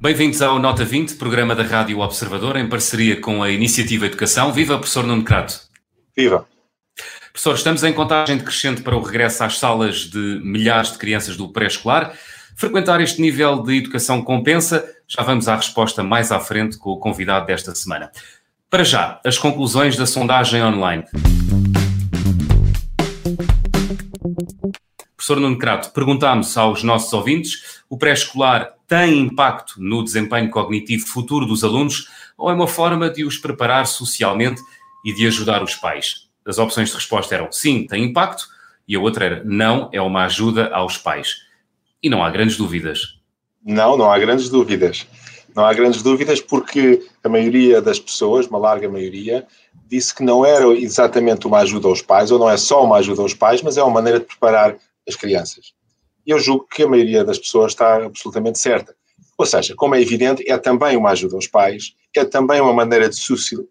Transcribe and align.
Bem-vindos 0.00 0.42
ao 0.42 0.58
Nota 0.58 0.84
20, 0.84 1.14
programa 1.14 1.54
da 1.54 1.62
Rádio 1.62 2.00
Observador, 2.00 2.56
em 2.56 2.68
parceria 2.68 3.18
com 3.18 3.42
a 3.42 3.50
Iniciativa 3.50 4.04
Educação. 4.04 4.52
Viva, 4.52 4.76
professor 4.76 5.06
Nuno 5.06 5.24
Crato. 5.24 5.62
Viva. 6.14 6.46
Professor, 7.32 7.54
estamos 7.54 7.82
em 7.82 7.92
contagem 7.94 8.36
decrescente 8.36 8.82
para 8.82 8.94
o 8.94 9.00
regresso 9.00 9.42
às 9.44 9.58
salas 9.58 10.10
de 10.10 10.40
milhares 10.44 10.92
de 10.92 10.98
crianças 10.98 11.38
do 11.38 11.48
pré-escolar. 11.48 12.14
Frequentar 12.56 13.00
este 13.00 13.20
nível 13.20 13.62
de 13.62 13.78
educação 13.78 14.22
compensa? 14.22 14.88
Já 15.08 15.22
vamos 15.22 15.48
à 15.48 15.56
resposta 15.56 16.04
mais 16.04 16.30
à 16.30 16.38
frente 16.38 16.78
com 16.78 16.90
o 16.90 16.98
convidado 16.98 17.46
desta 17.46 17.74
semana. 17.74 18.12
Para 18.70 18.84
já, 18.84 19.20
as 19.24 19.36
conclusões 19.36 19.96
da 19.96 20.06
sondagem 20.06 20.62
online. 20.62 21.04
Professor 25.16 25.40
Nuno 25.40 25.58
Crato, 25.58 25.90
perguntámos 25.92 26.56
aos 26.56 26.84
nossos 26.84 27.12
ouvintes: 27.12 27.82
o 27.88 27.98
pré-escolar 27.98 28.74
tem 28.86 29.18
impacto 29.18 29.74
no 29.78 30.04
desempenho 30.04 30.48
cognitivo 30.48 31.06
futuro 31.06 31.46
dos 31.46 31.64
alunos 31.64 32.08
ou 32.38 32.50
é 32.50 32.54
uma 32.54 32.68
forma 32.68 33.10
de 33.10 33.24
os 33.24 33.36
preparar 33.36 33.86
socialmente 33.86 34.62
e 35.04 35.12
de 35.12 35.26
ajudar 35.26 35.62
os 35.62 35.74
pais? 35.74 36.28
As 36.46 36.58
opções 36.58 36.90
de 36.90 36.94
resposta 36.94 37.34
eram 37.34 37.50
sim, 37.50 37.84
tem 37.86 38.04
impacto, 38.04 38.46
e 38.86 38.94
a 38.94 39.00
outra 39.00 39.24
era 39.24 39.42
não, 39.44 39.88
é 39.92 40.00
uma 40.00 40.24
ajuda 40.24 40.68
aos 40.68 40.96
pais. 40.96 41.43
E 42.04 42.10
não 42.10 42.22
há 42.22 42.28
grandes 42.28 42.58
dúvidas. 42.58 43.18
Não, 43.64 43.96
não 43.96 44.12
há 44.12 44.18
grandes 44.18 44.50
dúvidas. 44.50 45.06
Não 45.56 45.64
há 45.64 45.72
grandes 45.72 46.02
dúvidas 46.02 46.38
porque 46.38 47.02
a 47.24 47.30
maioria 47.30 47.80
das 47.80 47.98
pessoas, 47.98 48.46
uma 48.46 48.58
larga 48.58 48.90
maioria, 48.90 49.46
disse 49.88 50.14
que 50.14 50.22
não 50.22 50.44
era 50.44 50.66
exatamente 50.74 51.46
uma 51.46 51.60
ajuda 51.60 51.88
aos 51.88 52.02
pais, 52.02 52.30
ou 52.30 52.38
não 52.38 52.50
é 52.50 52.58
só 52.58 52.84
uma 52.84 52.98
ajuda 52.98 53.22
aos 53.22 53.32
pais, 53.32 53.62
mas 53.62 53.78
é 53.78 53.82
uma 53.82 53.94
maneira 53.94 54.20
de 54.20 54.26
preparar 54.26 54.76
as 55.08 55.16
crianças. 55.16 55.72
Eu 56.26 56.38
julgo 56.38 56.66
que 56.70 56.82
a 56.82 56.88
maioria 56.88 57.24
das 57.24 57.38
pessoas 57.38 57.72
está 57.72 58.04
absolutamente 58.04 58.58
certa. 58.58 58.94
Ou 59.36 59.46
seja, 59.46 59.74
como 59.74 59.94
é 59.94 60.00
evidente, 60.00 60.48
é 60.48 60.56
também 60.56 60.96
uma 60.96 61.10
ajuda 61.10 61.34
aos 61.34 61.46
pais, 61.46 61.94
é 62.16 62.24
também 62.24 62.60
uma 62.60 62.72
maneira 62.72 63.08
de 63.08 63.16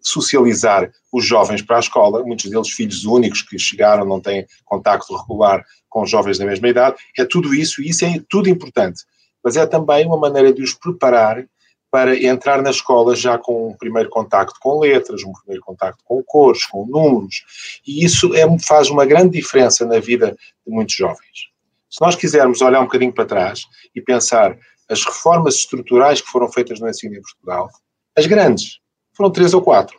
socializar 0.02 0.90
os 1.10 1.24
jovens 1.24 1.62
para 1.62 1.76
a 1.76 1.80
escola, 1.80 2.22
muitos 2.22 2.50
deles 2.50 2.70
filhos 2.70 3.04
únicos 3.04 3.42
que 3.42 3.58
chegaram, 3.58 4.04
não 4.04 4.20
têm 4.20 4.46
contacto 4.64 5.16
regular 5.16 5.64
com 5.88 6.04
jovens 6.04 6.38
da 6.38 6.44
mesma 6.44 6.68
idade, 6.68 6.96
é 7.18 7.24
tudo 7.24 7.54
isso 7.54 7.80
e 7.80 7.88
isso 7.88 8.04
é 8.04 8.20
tudo 8.28 8.48
importante. 8.50 9.04
Mas 9.42 9.56
é 9.56 9.66
também 9.66 10.06
uma 10.06 10.18
maneira 10.18 10.52
de 10.52 10.62
os 10.62 10.74
preparar 10.74 11.44
para 11.90 12.20
entrar 12.20 12.60
na 12.60 12.70
escola 12.70 13.14
já 13.14 13.38
com 13.38 13.68
um 13.68 13.76
primeiro 13.76 14.10
contacto 14.10 14.58
com 14.60 14.80
letras, 14.80 15.22
um 15.22 15.32
primeiro 15.32 15.62
contacto 15.62 16.02
com 16.04 16.20
cores, 16.24 16.66
com 16.66 16.84
números, 16.84 17.44
e 17.86 18.04
isso 18.04 18.34
é, 18.34 18.44
faz 18.58 18.90
uma 18.90 19.06
grande 19.06 19.38
diferença 19.38 19.86
na 19.86 20.00
vida 20.00 20.36
de 20.66 20.72
muitos 20.72 20.96
jovens. 20.96 21.54
Se 21.88 22.00
nós 22.00 22.16
quisermos 22.16 22.60
olhar 22.60 22.80
um 22.80 22.86
bocadinho 22.86 23.12
para 23.12 23.24
trás 23.24 23.66
e 23.94 24.00
pensar 24.00 24.58
as 24.88 25.04
reformas 25.04 25.56
estruturais 25.56 26.20
que 26.20 26.28
foram 26.28 26.50
feitas 26.50 26.80
no 26.80 26.88
ensino 26.88 27.14
em 27.14 27.22
Portugal, 27.22 27.70
as 28.16 28.26
grandes, 28.26 28.78
foram 29.12 29.30
três 29.30 29.54
ou 29.54 29.62
quatro. 29.62 29.98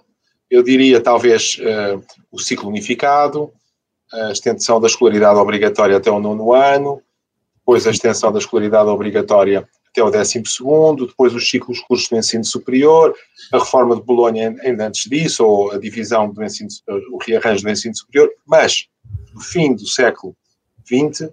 Eu 0.50 0.64
diria 0.64 1.02
talvez 1.02 1.58
uh, 1.60 2.04
o 2.32 2.40
ciclo 2.40 2.70
unificado, 2.70 3.52
a 4.14 4.32
extensão 4.32 4.80
da 4.80 4.88
escolaridade 4.88 5.40
obrigatória 5.40 5.98
até 5.98 6.12
o 6.12 6.20
nono 6.20 6.54
ano, 6.54 7.02
depois 7.58 7.88
a 7.88 7.92
extensão 7.92 8.32
da 8.32 8.40
escolaridade 8.40 8.88
obrigatória 8.90 9.68
até 9.90 10.04
o 10.04 10.12
décimo 10.12 10.46
segundo, 10.46 11.08
depois 11.08 11.34
os 11.34 11.50
ciclos 11.50 11.80
cursos 11.80 12.08
do 12.10 12.18
ensino 12.18 12.44
superior, 12.44 13.16
a 13.52 13.58
reforma 13.58 13.96
de 13.96 14.04
Bolonha 14.04 14.56
ainda 14.62 14.88
antes 14.88 15.10
disso, 15.10 15.44
ou 15.44 15.72
a 15.72 15.80
divisão 15.80 16.30
do 16.30 16.44
ensino, 16.44 16.70
o 17.12 17.18
rearranjo 17.18 17.64
do 17.64 17.70
ensino 17.70 17.96
superior, 17.96 18.30
mas 18.46 18.88
no 19.34 19.42
fim 19.42 19.74
do 19.74 19.88
século 19.88 20.36
XX 20.86 21.32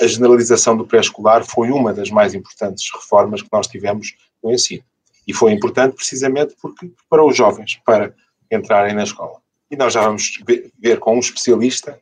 a 0.00 0.06
generalização 0.06 0.76
do 0.76 0.86
pré-escolar 0.86 1.44
foi 1.44 1.70
uma 1.70 1.92
das 1.92 2.10
mais 2.10 2.34
importantes 2.34 2.90
reformas 2.92 3.42
que 3.42 3.48
nós 3.52 3.66
tivemos 3.66 4.14
no 4.42 4.52
ensino. 4.52 4.82
E 5.26 5.32
foi 5.32 5.52
importante 5.52 5.94
precisamente 5.94 6.54
porque 6.60 6.90
para 7.08 7.24
os 7.24 7.36
jovens 7.36 7.80
para 7.84 8.14
entrarem 8.50 8.94
na 8.94 9.04
escola. 9.04 9.38
E 9.70 9.76
nós 9.76 9.94
já 9.94 10.02
vamos 10.02 10.38
ver 10.78 10.98
com 10.98 11.16
um 11.16 11.20
especialista 11.20 11.98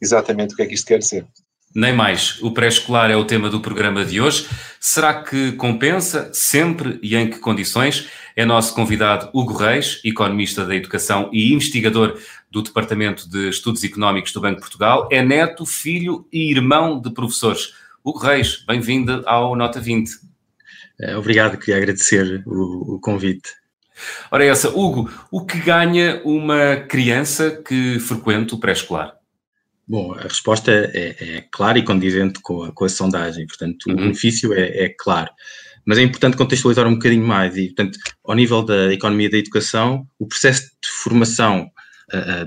exatamente 0.00 0.54
o 0.54 0.56
que 0.56 0.62
é 0.62 0.66
que 0.66 0.74
isto 0.74 0.86
quer 0.86 0.98
dizer. 0.98 1.26
Nem 1.74 1.92
mais. 1.92 2.42
O 2.42 2.52
pré-escolar 2.52 3.10
é 3.12 3.16
o 3.16 3.24
tema 3.24 3.48
do 3.48 3.60
programa 3.60 4.04
de 4.04 4.20
hoje. 4.20 4.48
Será 4.80 5.22
que 5.22 5.52
compensa? 5.52 6.30
Sempre 6.32 6.98
e 7.00 7.14
em 7.14 7.30
que 7.30 7.38
condições? 7.38 8.08
É 8.34 8.44
nosso 8.44 8.74
convidado 8.74 9.30
Hugo 9.32 9.52
Reis, 9.52 10.00
economista 10.04 10.64
da 10.64 10.74
educação 10.74 11.30
e 11.32 11.52
investigador 11.52 12.18
do 12.50 12.62
Departamento 12.62 13.28
de 13.28 13.48
Estudos 13.48 13.84
Económicos 13.84 14.32
do 14.32 14.40
Banco 14.40 14.56
de 14.56 14.62
Portugal. 14.62 15.08
É 15.10 15.22
neto, 15.22 15.64
filho 15.64 16.26
e 16.32 16.50
irmão 16.50 17.00
de 17.00 17.10
professores. 17.12 17.72
Hugo 18.04 18.18
Reis, 18.18 18.64
bem-vindo 18.66 19.22
ao 19.26 19.54
Nota 19.54 19.80
20. 19.80 20.10
Eh, 21.00 21.16
obrigado, 21.16 21.56
queria 21.56 21.76
agradecer 21.76 22.42
o, 22.46 22.94
o 22.96 23.00
convite. 23.00 23.50
Ora, 24.30 24.44
essa, 24.44 24.68
Hugo, 24.70 25.10
o 25.30 25.44
que 25.44 25.60
ganha 25.60 26.20
uma 26.24 26.76
criança 26.76 27.50
que 27.50 28.00
frequenta 28.00 28.54
o 28.54 28.58
pré-escolar? 28.58 29.14
Bom, 29.86 30.14
a 30.14 30.22
resposta 30.22 30.72
é, 30.72 31.16
é, 31.18 31.44
clara 31.52 31.78
e 31.78 31.84
condizente 31.84 32.40
com 32.40 32.64
a, 32.64 32.72
com 32.72 32.84
a 32.84 32.88
sondagem, 32.88 33.46
portanto, 33.46 33.86
uhum. 33.86 33.94
o 33.94 33.96
benefício 33.96 34.52
é, 34.54 34.84
é, 34.84 34.94
claro. 34.96 35.30
Mas 35.84 35.98
é 35.98 36.02
importante 36.02 36.36
contextualizar 36.36 36.86
um 36.86 36.94
bocadinho 36.94 37.26
mais 37.26 37.56
e, 37.56 37.66
portanto, 37.66 37.98
ao 38.24 38.34
nível 38.34 38.62
da 38.62 38.92
economia 38.92 39.30
da 39.30 39.38
educação, 39.38 40.06
o 40.18 40.26
processo 40.26 40.62
de 40.62 40.88
formação 41.02 41.70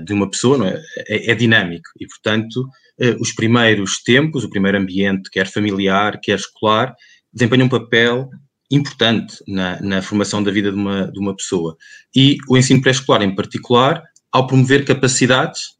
de 0.04 0.12
uma 0.12 0.30
pessoa 0.30 0.68
é? 0.68 0.80
é? 1.08 1.30
é, 1.32 1.34
dinâmico 1.34 1.88
e, 1.98 2.06
portanto, 2.06 2.56
uh, 3.00 3.20
os 3.20 3.32
primeiros 3.32 4.02
tempos, 4.02 4.44
o 4.44 4.50
primeiro 4.50 4.78
ambiente, 4.78 5.30
quer 5.30 5.46
familiar, 5.46 6.20
quer 6.20 6.36
escolar, 6.36 6.94
desempenham 7.32 7.66
um 7.66 7.70
papel 7.70 8.28
importante 8.70 9.36
na, 9.46 9.80
na 9.80 10.02
formação 10.02 10.42
da 10.42 10.50
vida 10.50 10.70
de 10.70 10.76
uma, 10.76 11.10
de 11.10 11.18
uma 11.18 11.34
pessoa. 11.34 11.76
E 12.14 12.36
o 12.48 12.56
ensino 12.56 12.82
pré-escolar, 12.82 13.22
em 13.22 13.34
particular, 13.34 14.02
ao 14.32 14.46
promover 14.46 14.84
capacidades 14.84 15.74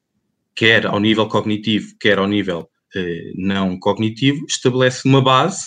quer 0.54 0.86
ao 0.86 1.00
nível 1.00 1.26
cognitivo, 1.28 1.94
quer 1.98 2.18
ao 2.18 2.28
nível 2.28 2.68
eh, 2.94 3.32
não 3.34 3.78
cognitivo, 3.78 4.44
estabelece 4.48 5.06
uma 5.06 5.20
base 5.20 5.66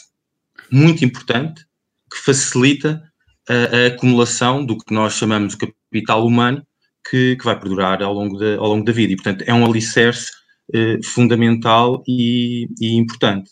muito 0.72 1.03
importante 1.03 1.66
que 2.11 2.17
facilita 2.17 3.01
a, 3.49 3.53
a, 3.53 3.88
acumulação 3.88 4.66
do 4.66 4.78
que 4.78 4.94
nós 4.94 5.13
chamamos 5.13 5.55
de 5.55 5.67
capital 5.67 6.25
humano 6.25 6.66
que, 7.09 7.35
que 7.35 7.45
vai 7.45 7.59
perdurar 7.59 8.01
ao 8.01 8.13
longo, 8.13 8.38
da, 8.38 8.56
ao 8.57 8.68
longo 8.68 8.85
da 8.85 8.91
vida. 8.91 9.13
E, 9.13 9.16
portanto, 9.16 9.44
é 9.47 9.53
um 9.53 9.66
alicerce 9.66 10.31
eh, 10.73 11.00
fundamental 11.03 12.03
e, 12.07 12.68
e 12.79 12.95
importante. 12.95 13.51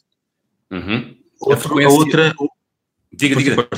Uhum. 0.72 1.16
Outra, 1.40 1.56
a, 1.56 1.62
frequência... 1.62 2.00
outra. 2.00 2.36
Diga, 3.14 3.36
diga. 3.36 3.70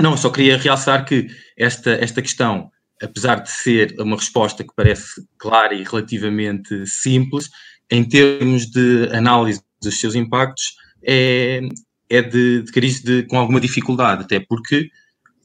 Não, 0.00 0.16
só 0.16 0.28
queria 0.28 0.58
realçar 0.58 1.04
que 1.04 1.26
esta, 1.56 1.92
esta 1.92 2.20
questão 2.20 2.70
apesar 3.02 3.36
de 3.36 3.50
ser 3.50 3.94
uma 3.98 4.16
resposta 4.16 4.64
que 4.64 4.74
parece 4.74 5.26
clara 5.38 5.74
e 5.74 5.84
relativamente 5.84 6.86
simples, 6.86 7.50
em 7.90 8.04
termos 8.04 8.66
de 8.66 9.08
análise 9.12 9.62
dos 9.82 10.00
seus 10.00 10.14
impactos, 10.14 10.74
é, 11.06 11.60
é 12.08 12.22
de, 12.22 12.62
de 12.62 12.72
crise 12.72 13.04
de, 13.04 13.22
com 13.24 13.38
alguma 13.38 13.60
dificuldade, 13.60 14.22
até 14.22 14.40
porque 14.40 14.88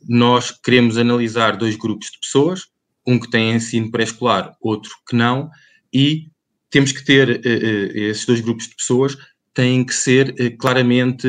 nós 0.07 0.51
queremos 0.51 0.97
analisar 0.97 1.57
dois 1.57 1.75
grupos 1.75 2.09
de 2.11 2.19
pessoas, 2.19 2.67
um 3.05 3.19
que 3.19 3.29
tem 3.29 3.53
ensino 3.53 3.91
pré-escolar, 3.91 4.55
outro 4.61 4.91
que 5.07 5.15
não, 5.15 5.49
e 5.93 6.27
temos 6.69 6.91
que 6.91 7.03
ter 7.03 7.29
uh, 7.29 7.33
uh, 7.33 7.97
esses 7.97 8.25
dois 8.25 8.39
grupos 8.39 8.67
de 8.67 8.75
pessoas 8.75 9.17
têm 9.53 9.83
que 9.83 9.93
ser 9.93 10.29
uh, 10.29 10.57
claramente 10.57 11.27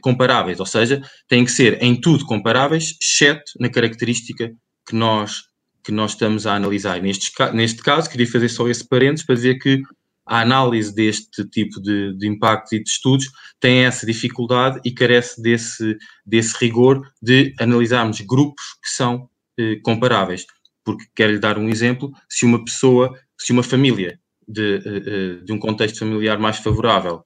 comparáveis, 0.00 0.60
ou 0.60 0.66
seja, 0.66 1.02
têm 1.28 1.44
que 1.44 1.50
ser 1.50 1.82
em 1.82 2.00
tudo 2.00 2.24
comparáveis, 2.24 2.96
exceto 3.02 3.52
na 3.58 3.68
característica 3.68 4.52
que 4.86 4.94
nós, 4.94 5.42
que 5.82 5.90
nós 5.90 6.12
estamos 6.12 6.46
a 6.46 6.54
analisar. 6.54 7.02
Neste, 7.02 7.32
neste 7.52 7.82
caso, 7.82 8.08
queria 8.08 8.30
fazer 8.30 8.48
só 8.48 8.68
esse 8.68 8.86
parênteses 8.86 9.26
para 9.26 9.34
dizer 9.34 9.58
que 9.58 9.82
a 10.24 10.40
análise 10.40 10.94
deste 10.94 11.44
tipo 11.48 11.80
de, 11.80 12.16
de 12.16 12.28
impactos 12.28 12.72
e 12.72 12.82
de 12.82 12.88
estudos 12.88 13.26
tem 13.58 13.84
essa 13.84 14.06
dificuldade 14.06 14.80
e 14.84 14.92
carece 14.92 15.42
desse, 15.42 15.96
desse 16.24 16.56
rigor 16.60 17.02
de 17.20 17.52
analisarmos 17.58 18.20
grupos 18.20 18.62
que 18.82 18.88
são 18.88 19.28
eh, 19.58 19.76
comparáveis. 19.82 20.46
Porque 20.84 21.04
quero 21.14 21.32
lhe 21.32 21.38
dar 21.38 21.58
um 21.58 21.68
exemplo: 21.68 22.10
se 22.28 22.44
uma 22.44 22.64
pessoa, 22.64 23.12
se 23.38 23.52
uma 23.52 23.62
família 23.62 24.18
de, 24.46 24.76
eh, 24.76 24.80
eh, 24.84 25.44
de 25.44 25.52
um 25.52 25.58
contexto 25.58 26.00
familiar 26.00 26.38
mais 26.38 26.58
favorável 26.58 27.22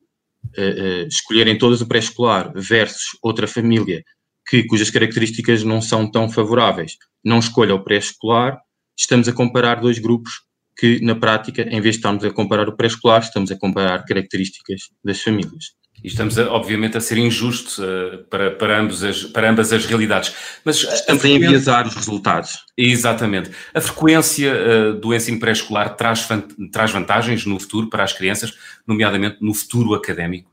eh, 0.57 1.07
escolherem 1.09 1.59
todas 1.59 1.81
o 1.81 1.87
pré-escolar 1.87 2.53
versus 2.55 3.19
outra 3.23 3.47
família 3.47 4.03
que, 4.49 4.65
cujas 4.65 4.91
características 4.91 5.65
não 5.65 5.81
são 5.83 6.11
tão 6.11 6.29
favoráveis, 6.29 6.93
não 7.25 7.39
escolha 7.39 7.75
o 7.75 7.83
pré-escolar, 7.83 8.59
estamos 8.97 9.29
a 9.29 9.33
comparar 9.33 9.81
dois 9.81 9.99
grupos 9.99 10.33
que, 10.79 11.01
na 11.01 11.15
prática, 11.15 11.63
em 11.63 11.81
vez 11.81 11.95
de 11.97 11.99
estarmos 12.01 12.25
a 12.25 12.31
comparar 12.31 12.69
o 12.69 12.77
pré-escolar, 12.77 13.23
estamos 13.23 13.51
a 13.51 13.59
comparar 13.59 14.05
características 14.05 14.83
das 15.03 15.21
famílias. 15.23 15.75
E 16.03 16.09
estamos, 16.09 16.37
obviamente, 16.39 16.97
a 16.97 17.01
ser 17.01 17.19
injustos 17.19 17.79
uh, 17.79 18.25
para, 18.29 18.51
para, 18.51 18.81
ambos 18.81 19.03
as, 19.03 19.25
para 19.25 19.51
ambas 19.51 19.73
as 19.73 19.87
realidades. 19.87 20.35
Mas 20.65 20.83
estamos 20.83 21.25
a, 21.25 21.29
enviesar 21.29 21.87
os 21.87 21.95
resultados. 21.95 22.65
Exatamente. 22.77 23.51
A 23.75 23.81
frequência 23.81 24.53
uh, 24.53 24.95
do 24.95 25.15
ensino 25.15 25.41
pré-escolar 25.41 25.97
traz, 25.97 26.29
traz 26.71 26.91
vantagens 26.91 27.47
no 27.47 27.59
futuro 27.59 27.89
para 27.89 28.05
as 28.05 28.13
crianças, 28.13 28.53
nomeadamente 28.87 29.39
no 29.41 29.55
futuro 29.55 29.95
académico? 29.95 30.51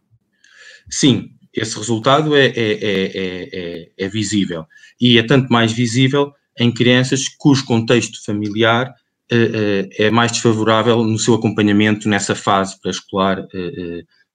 Sim, 0.89 1.31
esse 1.53 1.77
resultado 1.77 2.35
é, 2.35 2.47
é, 2.47 2.51
é, 2.55 3.89
é, 3.97 4.09
visível. 4.09 4.65
E 4.99 5.17
é 5.17 5.23
tanto 5.23 5.51
mais 5.51 5.71
visível 5.71 6.33
em 6.57 6.71
crianças 6.71 7.27
cujo 7.37 7.65
contexto 7.65 8.23
familiar 8.25 8.89
uh, 9.31 9.89
é 9.97 10.09
mais 10.09 10.31
desfavorável 10.31 11.03
no 11.03 11.19
seu 11.19 11.35
acompanhamento 11.35 12.07
nessa 12.07 12.33
fase 12.33 12.79
pré-escolar 12.81 13.45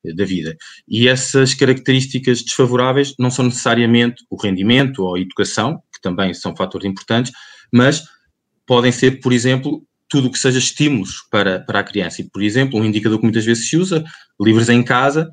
da 0.05 0.25
vida. 0.25 0.57
E 0.87 1.09
essas 1.09 1.55
características 1.55 2.43
desfavoráveis 2.43 3.15
não 3.19 3.31
são 3.31 3.45
necessariamente 3.45 4.25
o 4.31 4.41
rendimento 4.41 5.03
ou 5.03 5.17
a 5.17 5.21
educação, 5.21 5.81
que 5.93 6.01
também 6.01 6.33
são 6.33 6.55
fatores 6.55 6.87
importantes, 6.87 7.33
mas 7.73 8.05
podem 8.67 8.93
ser, 8.93 9.21
por 9.21 9.33
exemplo, 9.33 9.83
tudo 10.09 10.29
o 10.29 10.33
que 10.33 10.39
seja 10.39 10.59
estímulos 10.59 11.23
para, 11.31 11.61
para 11.61 11.81
a 11.81 11.85
criança. 11.85 12.23
E, 12.23 12.31
por 12.31 12.43
exemplo, 12.43 12.79
um 12.79 12.85
indicador 12.85 13.19
que 13.19 13.25
muitas 13.25 13.45
vezes 13.45 13.69
se 13.69 13.77
usa, 13.77 14.05
livros 14.41 14.69
em 14.69 14.83
casa, 14.83 15.31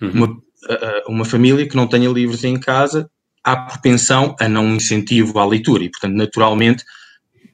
uhum. 0.00 0.10
uma, 0.10 0.42
uma 1.08 1.24
família 1.24 1.68
que 1.68 1.76
não 1.76 1.86
tenha 1.86 2.08
livros 2.08 2.44
em 2.44 2.58
casa, 2.58 3.10
há 3.42 3.56
propensão 3.56 4.34
a 4.40 4.48
não 4.48 4.76
incentivo 4.76 5.38
à 5.38 5.46
leitura 5.46 5.84
e, 5.84 5.90
portanto, 5.90 6.14
naturalmente, 6.14 6.84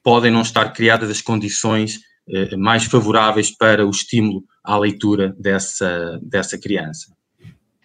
podem 0.03 0.31
não 0.31 0.43
estar 0.43 0.73
criadas 0.73 1.11
as 1.11 1.21
condições 1.21 1.99
eh, 2.29 2.56
mais 2.56 2.85
favoráveis 2.85 3.51
para 3.51 3.85
o 3.85 3.91
estímulo 3.91 4.45
à 4.62 4.77
leitura 4.79 5.35
dessa, 5.39 6.19
dessa 6.23 6.59
criança. 6.59 7.12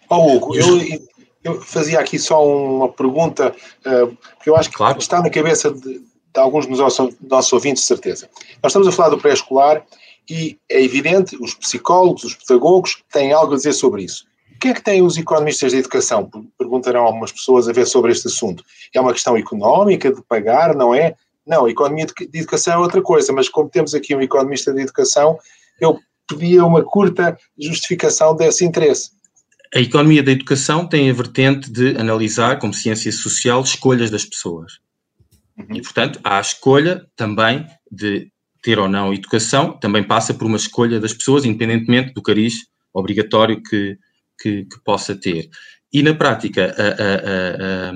Oh, 0.08 0.36
Hugo, 0.36 0.54
eu, 0.54 1.00
eu 1.42 1.60
fazia 1.60 2.00
aqui 2.00 2.18
só 2.18 2.44
uma 2.46 2.88
pergunta, 2.88 3.54
uh, 3.86 4.16
porque 4.34 4.50
eu 4.50 4.56
acho 4.56 4.70
que 4.70 4.76
claro. 4.76 4.98
está 4.98 5.20
na 5.20 5.30
cabeça 5.30 5.70
de, 5.72 5.98
de 6.00 6.40
alguns 6.40 6.66
dos 6.66 6.78
nossos, 6.78 7.14
nossos 7.20 7.52
ouvintes, 7.52 7.82
de 7.82 7.88
certeza. 7.88 8.28
Nós 8.62 8.70
estamos 8.70 8.88
a 8.88 8.92
falar 8.92 9.10
do 9.10 9.18
pré-escolar 9.18 9.84
e 10.28 10.58
é 10.68 10.82
evidente, 10.82 11.36
os 11.40 11.54
psicólogos, 11.54 12.24
os 12.24 12.34
pedagogos 12.34 13.02
têm 13.12 13.32
algo 13.32 13.54
a 13.54 13.56
dizer 13.56 13.72
sobre 13.72 14.02
isso. 14.02 14.24
O 14.54 14.58
que 14.58 14.68
é 14.68 14.74
que 14.74 14.82
têm 14.82 15.02
os 15.02 15.18
economistas 15.18 15.72
de 15.72 15.78
educação? 15.78 16.30
Perguntarão 16.58 17.04
algumas 17.04 17.30
pessoas 17.30 17.68
a 17.68 17.72
ver 17.72 17.86
sobre 17.86 18.10
este 18.10 18.26
assunto. 18.26 18.64
É 18.94 19.00
uma 19.00 19.12
questão 19.12 19.36
económica 19.36 20.10
de 20.10 20.22
pagar, 20.22 20.74
não 20.74 20.94
é? 20.94 21.14
Não, 21.46 21.66
a 21.66 21.70
economia 21.70 22.06
de 22.06 22.38
educação 22.38 22.74
é 22.74 22.78
outra 22.78 23.02
coisa, 23.02 23.32
mas 23.32 23.48
como 23.48 23.68
temos 23.68 23.94
aqui 23.94 24.16
um 24.16 24.20
economista 24.20 24.72
de 24.72 24.80
educação, 24.80 25.38
eu 25.80 25.98
pedia 26.28 26.64
uma 26.64 26.82
curta 26.82 27.36
justificação 27.58 28.34
desse 28.34 28.64
interesse. 28.64 29.10
A 29.74 29.80
economia 29.80 30.22
da 30.22 30.32
educação 30.32 30.86
tem 30.86 31.10
a 31.10 31.12
vertente 31.12 31.70
de 31.70 31.96
analisar, 31.96 32.58
como 32.58 32.72
ciência 32.72 33.10
social, 33.12 33.60
escolhas 33.62 34.10
das 34.10 34.24
pessoas. 34.24 34.78
Uhum. 35.58 35.76
E, 35.76 35.82
portanto, 35.82 36.20
há 36.22 36.38
a 36.38 36.40
escolha 36.40 37.04
também 37.16 37.66
de 37.90 38.30
ter 38.62 38.78
ou 38.78 38.88
não 38.88 39.12
educação, 39.12 39.78
também 39.78 40.02
passa 40.02 40.34
por 40.34 40.46
uma 40.46 40.56
escolha 40.56 40.98
das 40.98 41.12
pessoas, 41.12 41.44
independentemente 41.44 42.12
do 42.12 42.22
cariz 42.22 42.66
obrigatório 42.92 43.62
que, 43.62 43.98
que, 44.40 44.64
que 44.64 44.84
possa 44.84 45.14
ter. 45.14 45.48
E, 45.92 46.02
na 46.02 46.14
prática, 46.14 46.74
a, 46.76 46.82
a, 46.82 47.90
a, 47.90 47.92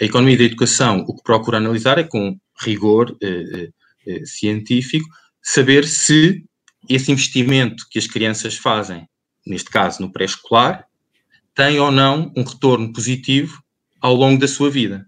a, 0.00 0.04
economia 0.04 0.38
da 0.38 0.44
educação, 0.44 1.04
o 1.08 1.16
que 1.16 1.22
procura 1.22 1.58
analisar 1.58 1.98
é 1.98 2.04
com 2.04 2.36
rigor 2.60 3.16
eh, 3.22 3.44
eh, 3.54 3.68
eh 4.06 4.24
científico, 4.24 5.06
saber 5.42 5.84
se 5.84 6.44
esse 6.88 7.10
investimento 7.12 7.86
que 7.90 7.98
as 7.98 8.06
crianças 8.06 8.56
fazem, 8.56 9.06
neste 9.46 9.70
caso 9.70 10.02
no 10.02 10.12
pré-escolar, 10.12 10.84
tem 11.54 11.78
ou 11.78 11.90
não 11.90 12.32
um 12.36 12.42
retorno 12.42 12.92
positivo 12.92 13.62
ao 14.00 14.14
longo 14.14 14.40
da 14.40 14.48
sua 14.48 14.70
vida, 14.70 15.06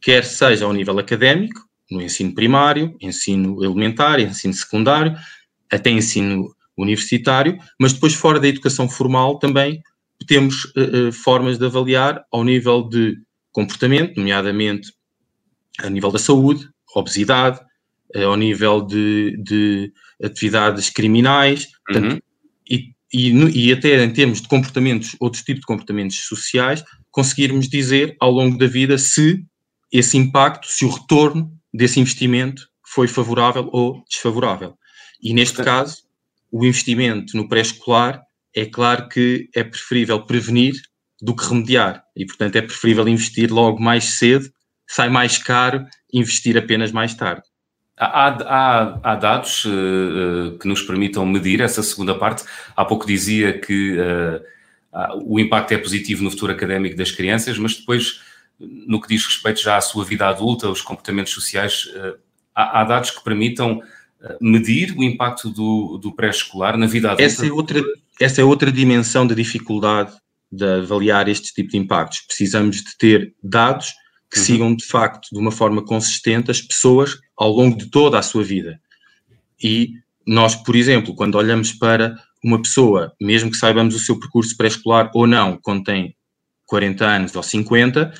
quer 0.00 0.24
seja 0.24 0.64
ao 0.64 0.72
nível 0.72 0.98
académico, 0.98 1.60
no 1.90 2.00
ensino 2.00 2.34
primário, 2.34 2.96
ensino 3.00 3.62
elementar, 3.64 4.20
ensino 4.20 4.54
secundário, 4.54 5.16
até 5.70 5.90
ensino 5.90 6.54
universitário, 6.76 7.58
mas 7.78 7.92
depois 7.92 8.14
fora 8.14 8.40
da 8.40 8.48
educação 8.48 8.88
formal 8.88 9.38
também 9.38 9.82
temos 10.26 10.64
uh, 10.76 11.12
formas 11.12 11.58
de 11.58 11.66
avaliar 11.66 12.24
ao 12.30 12.44
nível 12.44 12.88
de 12.88 13.18
comportamento, 13.52 14.16
nomeadamente 14.16 14.92
a 15.78 15.90
nível 15.90 16.10
da 16.10 16.18
saúde, 16.18 16.68
obesidade, 16.94 17.60
uh, 18.14 18.26
ao 18.26 18.36
nível 18.36 18.82
de, 18.82 19.36
de 19.42 19.92
atividades 20.22 20.90
criminais, 20.90 21.68
portanto, 21.86 22.12
uhum. 22.12 22.20
e, 22.68 22.92
e, 23.12 23.66
e, 23.66 23.72
até 23.72 24.02
em 24.04 24.12
termos 24.12 24.40
de 24.40 24.48
comportamentos, 24.48 25.16
outros 25.18 25.42
tipos 25.42 25.60
de 25.60 25.66
comportamentos 25.66 26.16
sociais, 26.24 26.84
conseguirmos 27.10 27.68
dizer 27.68 28.16
ao 28.20 28.30
longo 28.30 28.56
da 28.58 28.66
vida 28.66 28.96
se 28.98 29.44
esse 29.92 30.16
impacto, 30.16 30.66
se 30.68 30.84
o 30.84 30.88
retorno 30.88 31.50
desse 31.72 31.98
investimento 31.98 32.68
foi 32.86 33.08
favorável 33.08 33.68
ou 33.72 34.04
desfavorável. 34.08 34.74
E 35.22 35.34
neste 35.34 35.62
caso, 35.62 35.98
o 36.50 36.64
investimento 36.64 37.36
no 37.36 37.48
pré-escolar, 37.48 38.22
é 38.54 38.66
claro 38.66 39.08
que 39.08 39.48
é 39.54 39.62
preferível 39.62 40.24
prevenir 40.24 40.74
do 41.20 41.34
que 41.36 41.44
remediar. 41.44 42.02
E, 42.16 42.26
portanto, 42.26 42.56
é 42.56 42.62
preferível 42.62 43.06
investir 43.06 43.52
logo 43.52 43.80
mais 43.80 44.04
cedo, 44.04 44.50
sai 44.88 45.08
mais 45.08 45.38
caro 45.38 45.84
investir 46.12 46.56
apenas 46.58 46.90
mais 46.90 47.14
tarde. 47.14 47.42
Há, 48.02 48.28
há, 48.28 48.98
há 49.02 49.14
dados 49.14 49.66
uh, 49.66 50.56
que 50.58 50.66
nos 50.66 50.80
permitam 50.80 51.26
medir 51.26 51.60
essa 51.60 51.82
segunda 51.82 52.14
parte. 52.14 52.44
Há 52.74 52.82
pouco 52.82 53.06
dizia 53.06 53.60
que 53.60 53.98
uh, 53.98 54.40
o 55.22 55.38
impacto 55.38 55.72
é 55.72 55.76
positivo 55.76 56.24
no 56.24 56.30
futuro 56.30 56.50
académico 56.50 56.96
das 56.96 57.10
crianças, 57.10 57.58
mas 57.58 57.76
depois, 57.76 58.22
no 58.58 59.02
que 59.02 59.08
diz 59.08 59.26
respeito 59.26 59.60
já 59.60 59.76
à 59.76 59.82
sua 59.82 60.02
vida 60.02 60.26
adulta, 60.26 60.70
os 60.70 60.80
comportamentos 60.80 61.34
sociais, 61.34 61.90
uh, 61.94 62.16
há, 62.54 62.80
há, 62.80 62.84
dados 62.84 63.10
que 63.10 63.22
permitam 63.22 63.82
medir 64.40 64.94
o 64.96 65.02
impacto 65.02 65.50
do, 65.50 65.98
do 65.98 66.14
pré-escolar 66.14 66.78
na 66.78 66.86
vida 66.86 67.08
adulta? 67.08 67.22
Essa 67.22 67.46
é, 67.46 67.52
outra, 67.52 67.82
essa 68.18 68.40
é 68.40 68.44
outra 68.44 68.72
dimensão 68.72 69.26
da 69.26 69.34
dificuldade 69.34 70.12
de 70.50 70.64
avaliar 70.64 71.28
este 71.28 71.52
tipo 71.52 71.70
de 71.70 71.76
impactos. 71.76 72.20
Precisamos 72.20 72.76
de 72.76 72.96
ter 72.96 73.34
dados 73.42 73.92
que 74.30 74.38
uhum. 74.38 74.44
sigam 74.44 74.74
de 74.74 74.84
facto 74.84 75.28
de 75.32 75.38
uma 75.38 75.50
forma 75.50 75.84
consistente 75.84 76.50
as 76.50 76.60
pessoas 76.60 77.18
ao 77.36 77.50
longo 77.50 77.76
de 77.76 77.86
toda 77.86 78.18
a 78.18 78.22
sua 78.22 78.44
vida. 78.44 78.80
E 79.62 79.94
nós, 80.26 80.54
por 80.54 80.76
exemplo, 80.76 81.14
quando 81.14 81.34
olhamos 81.34 81.72
para 81.72 82.16
uma 82.42 82.60
pessoa, 82.60 83.12
mesmo 83.20 83.50
que 83.50 83.56
saibamos 83.56 83.94
o 83.94 83.98
seu 83.98 84.18
percurso 84.18 84.56
pré-escolar 84.56 85.10
ou 85.14 85.26
não, 85.26 85.58
quando 85.60 85.84
tem 85.84 86.14
40 86.66 87.04
anos 87.04 87.34
ou 87.34 87.42
50, 87.42 88.12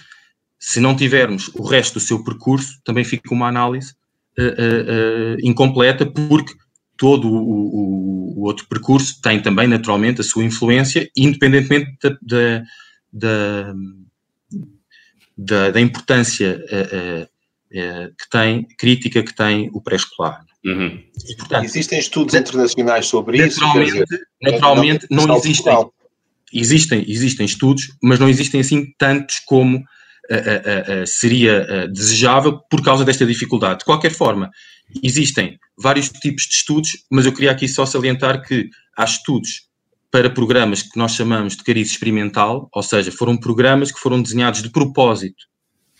se 0.58 0.80
não 0.80 0.94
tivermos 0.94 1.48
o 1.54 1.62
resto 1.62 1.94
do 1.94 2.00
seu 2.00 2.22
percurso, 2.22 2.80
também 2.84 3.04
fica 3.04 3.32
uma 3.32 3.48
análise 3.48 3.94
uh, 4.38 4.42
uh, 4.42 5.36
uh, 5.36 5.36
incompleta, 5.42 6.04
porque 6.04 6.52
todo 6.98 7.30
o, 7.30 7.36
o, 7.36 8.38
o, 8.38 8.42
outro 8.42 8.66
percurso 8.68 9.22
tem 9.22 9.40
também, 9.40 9.66
naturalmente, 9.66 10.20
a 10.20 10.24
sua 10.24 10.44
influência, 10.44 11.08
independentemente 11.16 11.96
da, 12.02 12.10
da, 12.20 12.64
da 13.10 13.74
da, 15.44 15.70
da 15.70 15.80
importância 15.80 16.62
uh, 16.70 17.22
uh, 17.24 18.14
que 18.18 18.30
tem, 18.30 18.66
crítica 18.78 19.22
que 19.22 19.34
tem 19.34 19.70
o 19.72 19.80
pré-escolar. 19.80 20.44
Uhum. 20.64 21.02
E, 21.26 21.36
portanto, 21.36 21.64
existem 21.64 21.98
estudos 21.98 22.34
internacionais 22.34 23.06
sobre 23.06 23.38
naturalmente, 23.38 23.88
isso? 23.88 24.04
Dizer, 24.04 24.20
naturalmente 24.42 25.06
não, 25.10 25.26
não 25.26 25.36
existem. 25.36 25.74
Existem, 26.52 27.04
existem 27.08 27.46
estudos, 27.46 27.96
mas 28.02 28.18
não 28.18 28.28
existem 28.28 28.60
assim 28.60 28.92
tantos 28.98 29.38
como 29.46 29.78
uh, 29.78 29.80
uh, 29.80 31.02
uh, 31.02 31.06
seria 31.06 31.86
desejável 31.88 32.58
por 32.68 32.82
causa 32.82 33.04
desta 33.04 33.24
dificuldade. 33.24 33.78
De 33.78 33.84
qualquer 33.84 34.10
forma, 34.10 34.50
existem 35.02 35.58
vários 35.78 36.08
tipos 36.10 36.42
de 36.42 36.54
estudos, 36.54 36.90
mas 37.10 37.24
eu 37.24 37.32
queria 37.32 37.52
aqui 37.52 37.68
só 37.68 37.86
salientar 37.86 38.42
que 38.42 38.68
há 38.96 39.04
estudos 39.04 39.69
para 40.10 40.28
programas 40.28 40.82
que 40.82 40.98
nós 40.98 41.14
chamamos 41.14 41.56
de 41.56 41.62
cariz 41.62 41.90
experimental, 41.90 42.68
ou 42.72 42.82
seja, 42.82 43.12
foram 43.12 43.36
programas 43.36 43.92
que 43.92 44.00
foram 44.00 44.20
desenhados 44.20 44.62
de 44.62 44.70
propósito 44.70 45.46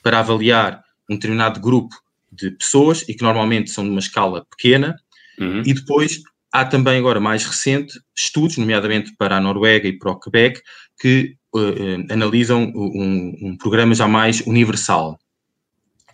para 0.03 0.19
avaliar 0.19 0.83
um 1.09 1.15
determinado 1.15 1.61
grupo 1.61 1.95
de 2.33 2.51
pessoas 2.53 3.05
e 3.09 3.15
que 3.15 3.23
normalmente 3.23 3.71
são 3.71 3.85
de 3.85 3.91
uma 3.91 4.01
escala 4.01 4.45
pequena, 4.51 4.97
uhum. 5.39 5.63
e 5.65 5.75
depois 5.75 6.21
há 6.53 6.65
também 6.65 6.99
agora 6.99 7.21
mais 7.21 7.45
recente 7.45 8.01
estudos, 8.17 8.57
nomeadamente 8.57 9.15
para 9.17 9.37
a 9.37 9.41
Noruega 9.41 9.89
e 9.89 9.97
para 9.97 10.11
o 10.11 10.19
Quebec, 10.19 10.61
que 10.99 11.37
uh, 11.55 12.13
analisam 12.13 12.65
um, 12.75 13.37
um, 13.43 13.57
programa 13.57 13.95
já 13.95 14.09
mais 14.09 14.41
universal. 14.41 15.19